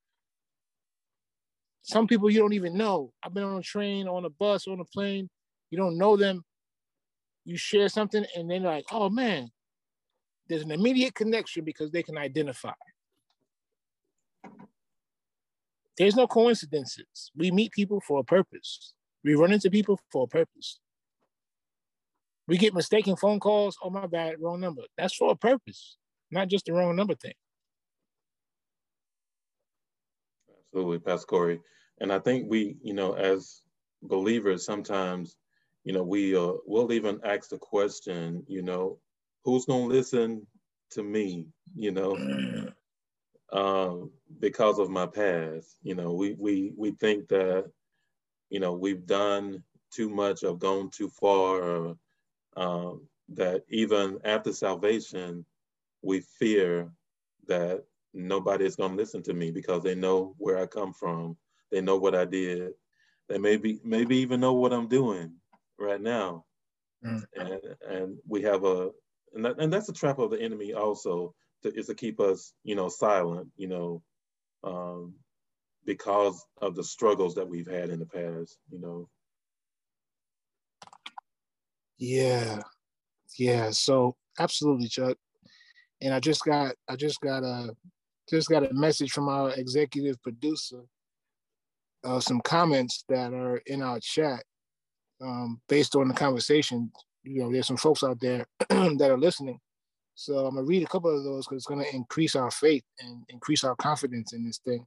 Some 1.82 2.06
people 2.06 2.30
you 2.30 2.38
don't 2.38 2.52
even 2.52 2.76
know. 2.76 3.12
I've 3.22 3.34
been 3.34 3.44
on 3.44 3.58
a 3.58 3.62
train, 3.62 4.08
on 4.08 4.24
a 4.24 4.30
bus, 4.30 4.66
on 4.66 4.80
a 4.80 4.84
plane. 4.84 5.28
You 5.70 5.78
don't 5.78 5.98
know 5.98 6.16
them. 6.16 6.44
You 7.44 7.56
share 7.56 7.88
something, 7.88 8.24
and 8.36 8.50
they're 8.50 8.60
like, 8.60 8.84
"Oh 8.90 9.10
man," 9.10 9.50
there's 10.48 10.62
an 10.62 10.70
immediate 10.70 11.14
connection 11.14 11.64
because 11.64 11.90
they 11.90 12.02
can 12.02 12.18
identify. 12.18 12.72
There's 15.98 16.16
no 16.16 16.26
coincidences. 16.26 17.30
We 17.36 17.50
meet 17.50 17.72
people 17.72 18.00
for 18.00 18.20
a 18.20 18.24
purpose. 18.24 18.94
We 19.24 19.34
run 19.34 19.52
into 19.52 19.70
people 19.70 20.00
for 20.10 20.24
a 20.24 20.26
purpose. 20.26 20.80
We 22.48 22.58
get 22.58 22.74
mistaken 22.74 23.16
phone 23.16 23.40
calls. 23.40 23.76
Oh 23.82 23.90
my 23.90 24.06
bad, 24.06 24.36
wrong 24.40 24.60
number. 24.60 24.82
That's 24.98 25.14
for 25.14 25.30
a 25.32 25.36
purpose, 25.36 25.96
not 26.30 26.48
just 26.48 26.66
the 26.66 26.72
wrong 26.72 26.96
number 26.96 27.14
thing. 27.14 27.34
Absolutely, 30.66 30.98
Pastor 30.98 31.26
Corey. 31.26 31.60
And 32.00 32.12
I 32.12 32.18
think 32.18 32.50
we, 32.50 32.76
you 32.82 32.94
know, 32.94 33.12
as 33.12 33.62
believers, 34.02 34.64
sometimes, 34.64 35.36
you 35.84 35.92
know, 35.92 36.02
we 36.02 36.36
uh, 36.36 36.52
will 36.66 36.92
even 36.92 37.20
ask 37.24 37.50
the 37.50 37.58
question, 37.58 38.42
you 38.48 38.62
know, 38.62 38.98
who's 39.44 39.66
gonna 39.66 39.84
listen 39.84 40.46
to 40.90 41.02
me? 41.02 41.46
You 41.76 41.92
know, 41.92 42.72
um, 43.52 44.10
because 44.40 44.78
of 44.78 44.90
my 44.90 45.06
past. 45.06 45.76
You 45.82 45.94
know, 45.94 46.12
we 46.12 46.34
we 46.38 46.72
we 46.76 46.92
think 46.92 47.28
that, 47.28 47.70
you 48.50 48.60
know, 48.60 48.72
we've 48.72 49.06
done 49.06 49.62
too 49.92 50.08
much 50.08 50.42
or 50.42 50.56
gone 50.56 50.90
too 50.90 51.10
far, 51.10 51.62
or 51.62 51.96
um, 52.56 53.06
that 53.30 53.62
even 53.68 54.18
after 54.24 54.52
salvation, 54.52 55.44
we 56.02 56.22
fear 56.38 56.92
that 57.46 57.84
nobody 58.14 58.64
is 58.64 58.76
going 58.76 58.92
to 58.92 58.96
listen 58.96 59.22
to 59.22 59.32
me 59.32 59.50
because 59.50 59.82
they 59.82 59.94
know 59.94 60.34
where 60.38 60.58
I 60.58 60.66
come 60.66 60.92
from. 60.92 61.36
They 61.70 61.80
know 61.80 61.96
what 61.96 62.14
I 62.14 62.24
did. 62.24 62.72
They 63.28 63.38
maybe 63.38 63.80
maybe 63.84 64.18
even 64.18 64.40
know 64.40 64.52
what 64.52 64.72
I'm 64.72 64.88
doing 64.88 65.34
right 65.78 66.00
now. 66.00 66.44
Mm. 67.04 67.24
And 67.36 67.60
and 67.88 68.18
we 68.28 68.42
have 68.42 68.64
a 68.64 68.90
and, 69.34 69.44
that, 69.44 69.58
and 69.58 69.72
that's 69.72 69.88
a 69.88 69.94
trap 69.94 70.18
of 70.18 70.30
the 70.30 70.40
enemy 70.40 70.74
also 70.74 71.34
to, 71.62 71.74
is 71.74 71.86
to 71.86 71.94
keep 71.94 72.20
us 72.20 72.52
you 72.64 72.74
know 72.74 72.88
silent 72.88 73.48
you 73.56 73.68
know 73.68 74.02
um, 74.64 75.14
because 75.86 76.44
of 76.60 76.74
the 76.74 76.84
struggles 76.84 77.34
that 77.36 77.48
we've 77.48 77.70
had 77.70 77.90
in 77.90 77.98
the 77.98 78.06
past 78.06 78.58
you 78.70 78.80
know. 78.80 79.08
Yeah, 81.98 82.60
yeah. 83.38 83.70
So 83.70 84.16
absolutely, 84.38 84.88
Chuck. 84.88 85.16
And 86.00 86.12
I 86.14 86.20
just 86.20 86.44
got 86.44 86.74
I 86.88 86.96
just 86.96 87.20
got 87.20 87.44
a 87.44 87.74
just 88.28 88.48
got 88.48 88.68
a 88.68 88.74
message 88.74 89.12
from 89.12 89.28
our 89.28 89.52
executive 89.52 90.20
producer. 90.22 90.82
Uh, 92.04 92.18
some 92.20 92.40
comments 92.40 93.04
that 93.08 93.32
are 93.32 93.58
in 93.66 93.82
our 93.82 94.00
chat 94.00 94.42
um, 95.22 95.60
based 95.68 95.94
on 95.96 96.08
the 96.08 96.14
conversation. 96.14 96.90
You 97.24 97.42
know, 97.42 97.52
there's 97.52 97.68
some 97.68 97.76
folks 97.76 98.02
out 98.02 98.18
there 98.20 98.46
that 98.68 99.10
are 99.10 99.18
listening. 99.18 99.58
So 100.14 100.46
I'm 100.46 100.54
gonna 100.56 100.66
read 100.66 100.82
a 100.82 100.86
couple 100.86 101.16
of 101.16 101.24
those 101.24 101.46
because 101.46 101.58
it's 101.58 101.66
gonna 101.66 101.84
increase 101.92 102.36
our 102.36 102.50
faith 102.50 102.84
and 103.00 103.24
increase 103.28 103.64
our 103.64 103.76
confidence 103.76 104.32
in 104.32 104.44
this 104.44 104.58
thing. 104.58 104.84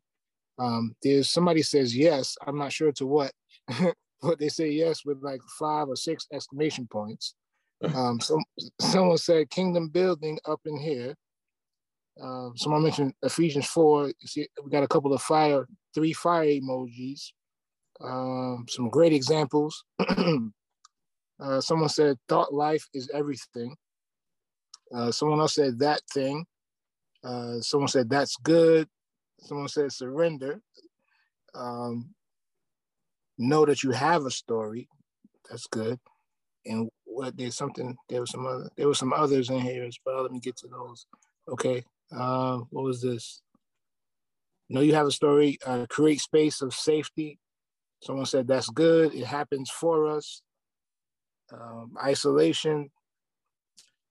Um, 0.60 0.96
there's 1.04 1.30
somebody 1.30 1.62
says 1.62 1.96
yes. 1.96 2.38
I'm 2.46 2.58
not 2.58 2.74
sure 2.74 2.92
to 2.94 3.06
what, 3.06 3.32
but 4.26 4.40
they 4.40 4.50
say 4.50 4.70
yes 4.70 5.06
with 5.06 5.22
like 5.22 5.42
five 5.60 5.88
or 5.88 5.96
six 5.96 6.28
exclamation 6.32 6.88
points. 6.88 7.36
Um, 7.94 8.22
some 8.22 8.42
someone 8.80 9.18
said 9.18 9.50
kingdom 9.50 9.90
building 9.90 10.40
up 10.46 10.62
in 10.66 10.78
here. 10.78 11.14
Um, 12.20 12.54
someone 12.56 12.84
mentioned 12.84 13.14
Ephesians 13.22 13.68
four. 13.68 14.14
See, 14.22 14.48
we 14.64 14.72
got 14.72 14.84
a 14.84 14.88
couple 14.88 15.14
of 15.14 15.22
fire, 15.22 15.68
three 15.94 16.14
fire 16.14 16.46
emojis. 16.46 17.34
Um, 18.02 18.66
some 18.70 18.90
great 18.90 19.12
examples. 19.12 19.84
uh, 20.00 21.60
someone 21.60 21.90
said 21.90 22.18
thought 22.30 22.54
life 22.54 22.88
is 22.94 23.10
everything. 23.14 23.76
Uh, 24.96 25.12
someone 25.12 25.42
else 25.42 25.56
said 25.56 25.78
that 25.80 26.02
thing. 26.14 26.46
Uh, 27.26 27.60
someone 27.60 27.90
said 27.90 28.10
that's 28.10 28.38
good. 28.38 28.88
Someone 29.42 29.68
said 29.68 29.92
surrender. 29.92 30.62
Um, 31.54 32.16
know 33.38 33.66
that 33.66 33.84
you 33.84 33.92
have 33.92 34.26
a 34.26 34.32
story. 34.32 34.88
That's 35.50 35.68
good. 35.68 36.00
And 36.66 36.90
what 37.06 37.38
there's 37.38 37.56
something 37.56 37.96
there 38.10 38.22
was 38.22 38.32
some 38.32 38.46
other 38.46 38.70
there 38.76 38.88
was 38.88 39.00
some 39.00 39.14
others 39.14 39.50
in 39.50 39.62
here 39.62 39.84
as 39.84 39.98
well. 40.06 40.24
Let 40.24 40.32
me 40.32 40.40
get 40.40 40.58
to 40.58 40.68
those. 40.68 41.06
Okay. 41.48 41.84
Uh, 42.12 42.60
what 42.70 42.84
was 42.84 43.02
this? 43.02 43.42
Know 44.70 44.82
you 44.82 44.96
have 44.96 45.08
a 45.08 45.12
story. 45.12 45.60
Uh, 45.66 45.86
create 45.90 46.22
space 46.22 46.62
of 46.62 46.74
safety. 46.74 47.40
Someone 48.02 48.26
said 48.26 48.48
that's 48.48 48.70
good. 48.70 49.14
It 49.14 49.26
happens 49.26 49.70
for 49.70 50.08
us. 50.08 50.42
Um, 51.54 51.96
isolation. 52.04 52.90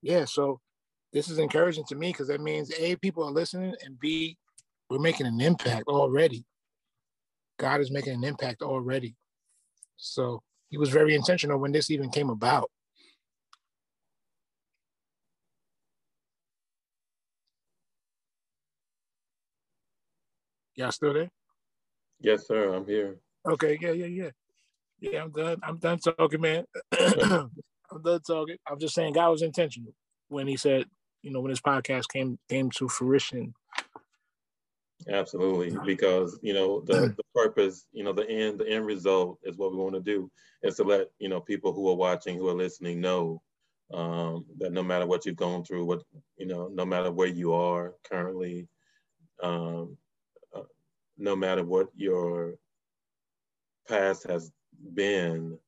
Yeah. 0.00 0.24
So 0.26 0.60
this 1.12 1.28
is 1.28 1.38
encouraging 1.38 1.84
to 1.88 1.94
me 1.94 2.08
because 2.10 2.28
that 2.28 2.40
means 2.40 2.72
A, 2.78 2.96
people 2.96 3.24
are 3.24 3.30
listening, 3.30 3.74
and 3.84 3.98
B, 4.00 4.37
we're 4.90 4.98
making 4.98 5.26
an 5.26 5.40
impact 5.40 5.87
already. 5.87 6.44
God 7.59 7.81
is 7.81 7.90
making 7.90 8.14
an 8.14 8.25
impact 8.25 8.62
already. 8.62 9.14
So 9.97 10.43
he 10.71 10.79
was 10.79 10.90
very 10.90 11.14
intentional 11.14 11.59
when 11.59 11.73
this 11.73 11.90
even 11.90 12.11
came 12.11 12.31
about. 12.31 12.71
Y'all 20.75 20.90
still 20.90 21.14
there? 21.14 21.31
Yes, 22.21 22.47
sir. 22.47 22.75
I'm 22.75 22.87
here. 22.87 23.17
Okay. 23.49 23.79
Yeah, 23.81 23.93
yeah, 23.93 24.07
yeah. 24.07 24.31
Yeah, 25.01 25.23
I'm 25.23 25.31
done. 25.31 25.59
I'm 25.62 25.79
done 25.79 25.99
talking, 25.99 26.40
man. 26.40 26.64
I'm 27.01 28.03
done 28.03 28.21
talking. 28.27 28.57
I'm 28.69 28.79
just 28.79 28.95
saying 28.95 29.12
God 29.14 29.31
was 29.31 29.43
intentional 29.43 29.95
when 30.29 30.47
he 30.47 30.57
said, 30.57 30.87
you 31.23 31.31
know 31.31 31.40
when 31.40 31.51
this 31.51 31.61
podcast 31.61 32.09
came 32.12 32.38
came 32.49 32.71
to 32.73 32.88
fruition 32.88 33.55
absolutely 35.09 35.76
because 35.85 36.38
you 36.42 36.54
know 36.54 36.80
the, 36.80 37.14
the 37.16 37.22
purpose 37.35 37.87
you 37.92 38.02
know 38.04 38.12
the 38.12 38.28
end 38.28 38.59
the 38.59 38.68
end 38.68 38.87
result 38.87 39.38
is 39.44 39.57
what 39.57 39.70
we 39.70 39.76
want 39.76 39.94
to 39.94 40.00
do 40.00 40.30
is 40.62 40.76
to 40.76 40.85
let 40.85 41.09
you 41.18 41.28
know 41.28 41.40
people 41.40 41.72
who 41.72 41.88
are 41.88 41.96
watching 41.96 42.38
who 42.38 42.48
are 42.48 42.54
listening 42.54 43.00
know 43.00 43.42
um, 43.92 44.46
that 44.59 44.72
no 44.72 44.83
matter 44.83 45.07
what 45.07 45.26
you've 45.26 45.37
gone 45.37 45.64
through 45.64 45.85
what 45.85 46.02
you 46.37 46.46
know 46.46 46.68
no 46.72 46.87
matter 46.87 47.11
where 47.11 47.28
you 47.28 47.52
are 47.52 47.94
currently 48.09 48.66
um, 49.42 49.96
uh, 50.54 50.62
no 51.18 51.37
matter 51.37 51.64
what 51.64 51.88
your 51.94 52.54
past 53.87 54.26
has 54.26 54.50
been 54.94 55.59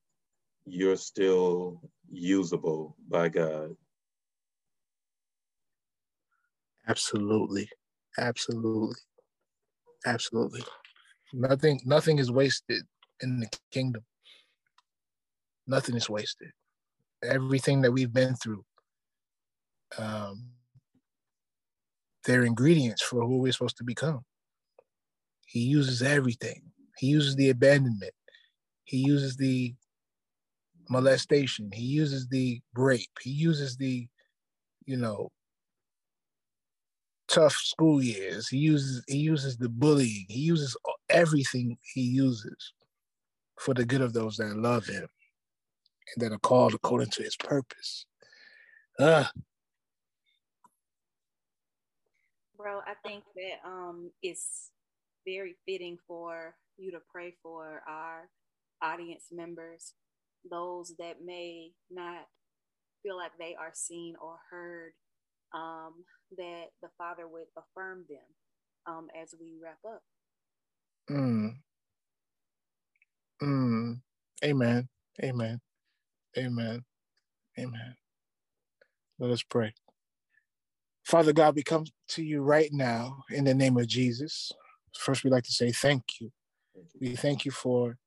you're 0.65 0.97
still 0.97 1.79
usable 2.09 2.95
by 3.07 3.29
god 3.29 3.75
Absolutely. 6.87 7.69
Absolutely. 8.17 8.95
Absolutely. 10.07 10.63
Nothing 11.33 11.81
nothing 11.85 12.17
is 12.17 12.31
wasted 12.31 12.83
in 13.21 13.41
the 13.41 13.49
kingdom. 13.71 14.03
Nothing 15.67 15.97
is 15.97 16.09
wasted. 16.09 16.51
Everything 17.21 17.81
that 17.81 17.91
we've 17.91 18.13
been 18.13 18.35
through, 18.35 18.63
um, 19.97 20.45
they're 22.25 22.45
ingredients 22.45 23.01
for 23.01 23.21
who 23.25 23.39
we're 23.39 23.51
supposed 23.51 23.77
to 23.77 23.83
become. 23.83 24.21
He 25.45 25.59
uses 25.59 26.01
everything. 26.01 26.61
He 26.97 27.07
uses 27.07 27.35
the 27.35 27.49
abandonment. 27.49 28.13
He 28.85 28.97
uses 28.97 29.35
the 29.35 29.75
molestation. 30.89 31.69
He 31.73 31.83
uses 31.83 32.27
the 32.27 32.61
rape. 32.75 33.11
He 33.21 33.31
uses 33.31 33.75
the, 33.75 34.07
you 34.85 34.95
know, 34.95 35.31
tough 37.27 37.53
school 37.53 38.01
years. 38.01 38.47
He 38.47 38.57
uses 38.57 39.03
he 39.07 39.17
uses 39.17 39.57
the 39.57 39.69
bullying. 39.69 40.25
He 40.29 40.39
uses 40.39 40.75
everything 41.09 41.77
he 41.93 42.01
uses 42.01 42.73
for 43.59 43.73
the 43.73 43.85
good 43.85 44.01
of 44.01 44.13
those 44.13 44.37
that 44.37 44.55
love 44.55 44.85
him 44.85 45.07
and 46.15 46.23
that 46.23 46.33
are 46.33 46.39
called 46.39 46.73
according 46.73 47.09
to 47.11 47.23
his 47.23 47.35
purpose. 47.35 48.05
Uh. 48.99 49.25
Bro, 52.57 52.79
I 52.87 52.93
think 53.07 53.23
that 53.35 53.67
um 53.67 54.11
it's 54.21 54.71
very 55.25 55.55
fitting 55.65 55.97
for 56.07 56.55
you 56.77 56.91
to 56.91 56.99
pray 57.11 57.35
for 57.43 57.81
our 57.87 58.29
audience 58.81 59.25
members 59.31 59.93
those 60.49 60.93
that 60.99 61.23
may 61.23 61.71
not 61.91 62.25
feel 63.03 63.17
like 63.17 63.31
they 63.37 63.55
are 63.59 63.71
seen 63.73 64.15
or 64.21 64.37
heard, 64.49 64.93
um, 65.53 65.93
that 66.37 66.65
the 66.81 66.89
Father 66.97 67.27
would 67.27 67.47
affirm 67.55 68.05
them 68.09 68.19
um, 68.85 69.07
as 69.19 69.33
we 69.39 69.55
wrap 69.61 69.79
up. 69.87 70.01
Mm. 71.09 71.55
Mm. 73.41 74.01
Amen. 74.43 74.89
Amen. 75.23 75.59
Amen. 76.37 76.83
Amen. 77.59 77.95
Let 79.19 79.31
us 79.31 79.43
pray. 79.43 79.73
Father 81.05 81.33
God, 81.33 81.55
we 81.55 81.63
come 81.63 81.85
to 82.09 82.23
you 82.23 82.41
right 82.41 82.69
now 82.71 83.23
in 83.31 83.45
the 83.45 83.53
name 83.53 83.77
of 83.77 83.87
Jesus. 83.87 84.51
First, 84.97 85.23
we'd 85.23 85.31
like 85.31 85.45
to 85.45 85.53
say 85.53 85.71
thank 85.71 86.03
you. 86.19 86.31
We 86.99 87.15
thank 87.15 87.45
you 87.45 87.51
for 87.51 87.97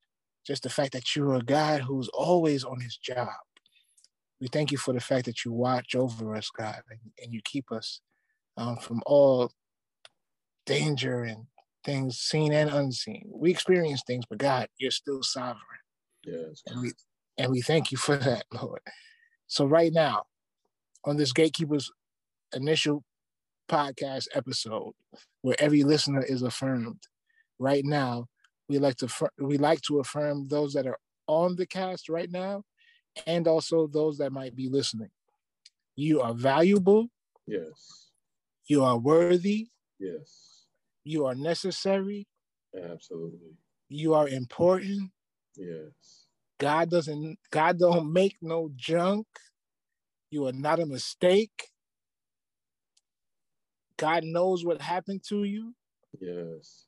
just 0.47 0.62
the 0.62 0.68
fact 0.71 0.93
that 0.93 1.16
you're 1.16 1.35
a 1.35 1.43
God 1.43 1.83
who's 1.83 2.09
always 2.09 2.64
on 2.64 2.81
his 2.81 2.97
job. 2.97 3.29
We 4.41 4.49
thank 4.49 4.71
you 4.71 4.79
for 4.79 4.93
the 4.93 5.01
fact 5.01 5.27
that 5.27 5.45
you 5.45 5.53
watch 5.53 5.95
over 5.95 6.35
us, 6.35 6.51
God, 6.51 6.81
and, 6.91 7.01
and 7.23 7.33
you 7.33 7.41
keep 7.45 7.73
us 7.73 8.01
um, 8.61 8.76
from 8.76 9.02
all 9.06 9.50
danger 10.66 11.24
and 11.24 11.46
things 11.82 12.18
seen 12.18 12.52
and 12.52 12.70
unseen. 12.70 13.28
We 13.32 13.50
experience 13.50 14.02
things, 14.06 14.24
but 14.28 14.38
God, 14.38 14.68
you're 14.78 14.90
still 14.90 15.22
sovereign. 15.22 15.56
Yes. 16.24 16.62
And 16.66 16.82
we 16.82 16.92
and 17.38 17.50
we 17.50 17.62
thank 17.62 17.90
you 17.90 17.96
for 17.96 18.16
that, 18.16 18.44
Lord. 18.62 18.82
So 19.46 19.64
right 19.64 19.92
now, 19.92 20.24
on 21.04 21.16
this 21.16 21.32
Gatekeepers 21.32 21.90
initial 22.54 23.02
podcast 23.68 24.26
episode, 24.34 24.92
where 25.40 25.56
every 25.58 25.82
listener 25.82 26.22
is 26.22 26.42
affirmed, 26.42 27.02
right 27.58 27.84
now, 27.84 28.26
we 28.68 28.78
like 28.78 28.96
to 28.96 29.08
we 29.38 29.56
like 29.56 29.80
to 29.82 30.00
affirm 30.00 30.48
those 30.48 30.74
that 30.74 30.86
are 30.86 30.98
on 31.26 31.56
the 31.56 31.66
cast 31.66 32.11
right 32.11 32.30
now, 32.30 32.62
and 33.26 33.48
also 33.48 33.86
those 33.86 34.18
that 34.18 34.32
might 34.32 34.54
be 34.54 34.68
listening. 34.68 35.11
You 35.96 36.20
are 36.20 36.34
valuable. 36.34 37.08
Yes. 37.46 38.09
You 38.71 38.85
are 38.85 38.97
worthy. 38.97 39.66
Yes. 39.99 40.66
You 41.03 41.27
are 41.27 41.35
necessary. 41.35 42.29
Absolutely. 42.73 43.57
You 43.89 44.14
are 44.14 44.29
important. 44.29 45.11
Yes. 45.57 46.27
God 46.61 46.89
doesn't 46.89 47.37
God 47.51 47.81
don't 47.81 48.12
make 48.12 48.37
no 48.41 48.71
junk. 48.77 49.27
You 50.31 50.47
are 50.47 50.53
not 50.53 50.79
a 50.79 50.87
mistake. 50.87 51.71
God 53.97 54.23
knows 54.23 54.64
what 54.64 54.81
happened 54.81 55.25
to 55.31 55.43
you. 55.43 55.75
Yes. 56.21 56.85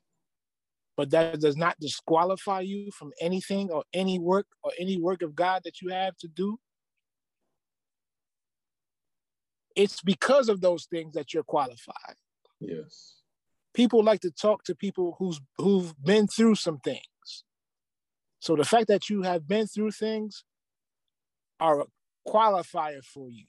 But 0.95 1.09
that 1.09 1.41
does 1.41 1.57
not 1.57 1.77
disqualify 1.81 2.61
you 2.61 2.91
from 2.91 3.11
anything 3.19 3.71
or 3.71 3.83
any 3.91 4.19
work 4.19 4.47
or 4.63 4.71
any 4.79 4.97
work 4.97 5.21
of 5.21 5.35
God 5.35 5.63
that 5.65 5.81
you 5.81 5.89
have 5.89 6.15
to 6.19 6.29
do. 6.29 6.57
It's 9.75 10.01
because 10.01 10.49
of 10.49 10.61
those 10.61 10.85
things 10.85 11.13
that 11.13 11.33
you're 11.33 11.43
qualified. 11.43 12.15
Yes. 12.59 13.15
People 13.73 14.03
like 14.03 14.21
to 14.21 14.31
talk 14.31 14.63
to 14.65 14.75
people 14.75 15.15
who's 15.17 15.39
who've 15.57 15.93
been 16.03 16.27
through 16.27 16.55
some 16.55 16.79
things. 16.79 17.43
So 18.39 18.55
the 18.55 18.65
fact 18.65 18.87
that 18.87 19.09
you 19.09 19.23
have 19.23 19.47
been 19.47 19.67
through 19.67 19.91
things 19.91 20.43
are 21.59 21.81
a 21.81 21.85
qualifier 22.27 23.03
for 23.03 23.29
you. 23.29 23.45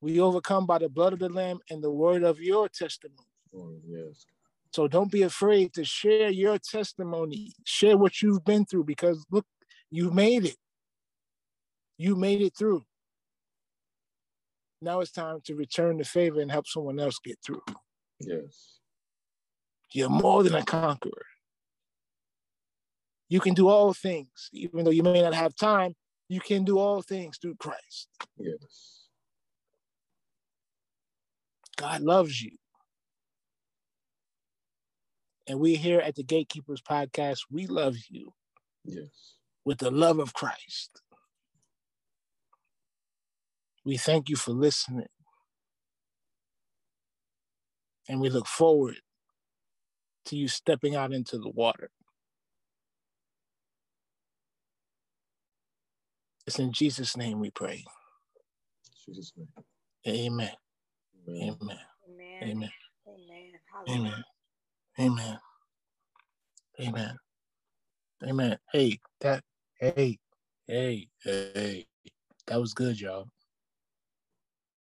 We 0.00 0.20
overcome 0.20 0.66
by 0.66 0.78
the 0.78 0.88
blood 0.88 1.12
of 1.12 1.18
the 1.18 1.28
Lamb 1.28 1.58
and 1.70 1.82
the 1.82 1.90
word 1.90 2.22
of 2.22 2.40
your 2.40 2.68
testimony. 2.68 3.18
Oh, 3.54 3.74
yes. 3.86 4.24
So 4.72 4.86
don't 4.88 5.10
be 5.10 5.22
afraid 5.22 5.72
to 5.74 5.84
share 5.84 6.30
your 6.30 6.58
testimony, 6.58 7.52
share 7.64 7.96
what 7.96 8.20
you've 8.22 8.44
been 8.44 8.64
through 8.64 8.84
because 8.84 9.24
look, 9.30 9.46
you 9.90 10.10
made 10.10 10.44
it. 10.44 10.56
You 11.98 12.14
made 12.14 12.42
it 12.42 12.54
through. 12.56 12.84
Now 14.82 15.00
it's 15.00 15.10
time 15.10 15.40
to 15.44 15.54
return 15.54 15.98
the 15.98 16.04
favor 16.04 16.40
and 16.40 16.50
help 16.50 16.66
someone 16.66 17.00
else 17.00 17.18
get 17.24 17.38
through. 17.44 17.62
Yes. 18.20 18.78
You're 19.92 20.10
more 20.10 20.42
than 20.42 20.54
a 20.54 20.64
conqueror. 20.64 21.26
You 23.28 23.40
can 23.40 23.54
do 23.54 23.68
all 23.68 23.92
things, 23.92 24.50
even 24.52 24.84
though 24.84 24.90
you 24.90 25.02
may 25.02 25.22
not 25.22 25.34
have 25.34 25.56
time, 25.56 25.94
you 26.28 26.40
can 26.40 26.64
do 26.64 26.78
all 26.78 27.02
things 27.02 27.38
through 27.38 27.56
Christ. 27.56 28.08
Yes. 28.36 29.08
God 31.76 32.02
loves 32.02 32.40
you. 32.40 32.52
And 35.48 35.60
we 35.60 35.76
here 35.76 36.00
at 36.00 36.16
the 36.16 36.24
Gatekeepers 36.24 36.82
Podcast, 36.82 37.40
we 37.50 37.66
love 37.66 37.96
you. 38.08 38.32
Yes. 38.84 39.34
With 39.64 39.78
the 39.78 39.90
love 39.90 40.18
of 40.18 40.32
Christ. 40.34 41.02
We 43.86 43.98
thank 43.98 44.30
you 44.30 44.36
for 44.36 44.52
listening. 44.52 45.08
And 48.08 48.20
we 48.20 48.30
look 48.30 48.48
forward 48.48 48.96
to 50.26 50.36
you 50.36 50.48
stepping 50.48 50.96
out 50.96 51.12
into 51.12 51.38
the 51.38 51.50
water. 51.50 51.90
It's 56.46 56.58
in 56.58 56.72
Jesus' 56.72 57.16
name 57.16 57.40
we 57.40 57.50
pray. 57.50 57.84
Jesus' 59.06 59.32
name. 59.36 59.48
Amen. 60.08 60.50
Amen. 61.28 61.56
Amen. 61.60 61.78
Amen. 62.42 62.70
Amen. 63.88 63.90
Amen. 63.90 64.24
Amen. 65.00 65.38
Amen. 66.80 67.16
Amen. 68.26 68.58
Hey, 68.72 69.00
that 69.20 69.42
hey, 69.80 70.18
hey, 70.68 71.08
hey. 71.24 71.86
That 72.48 72.60
was 72.60 72.74
good, 72.74 73.00
y'all. 73.00 73.28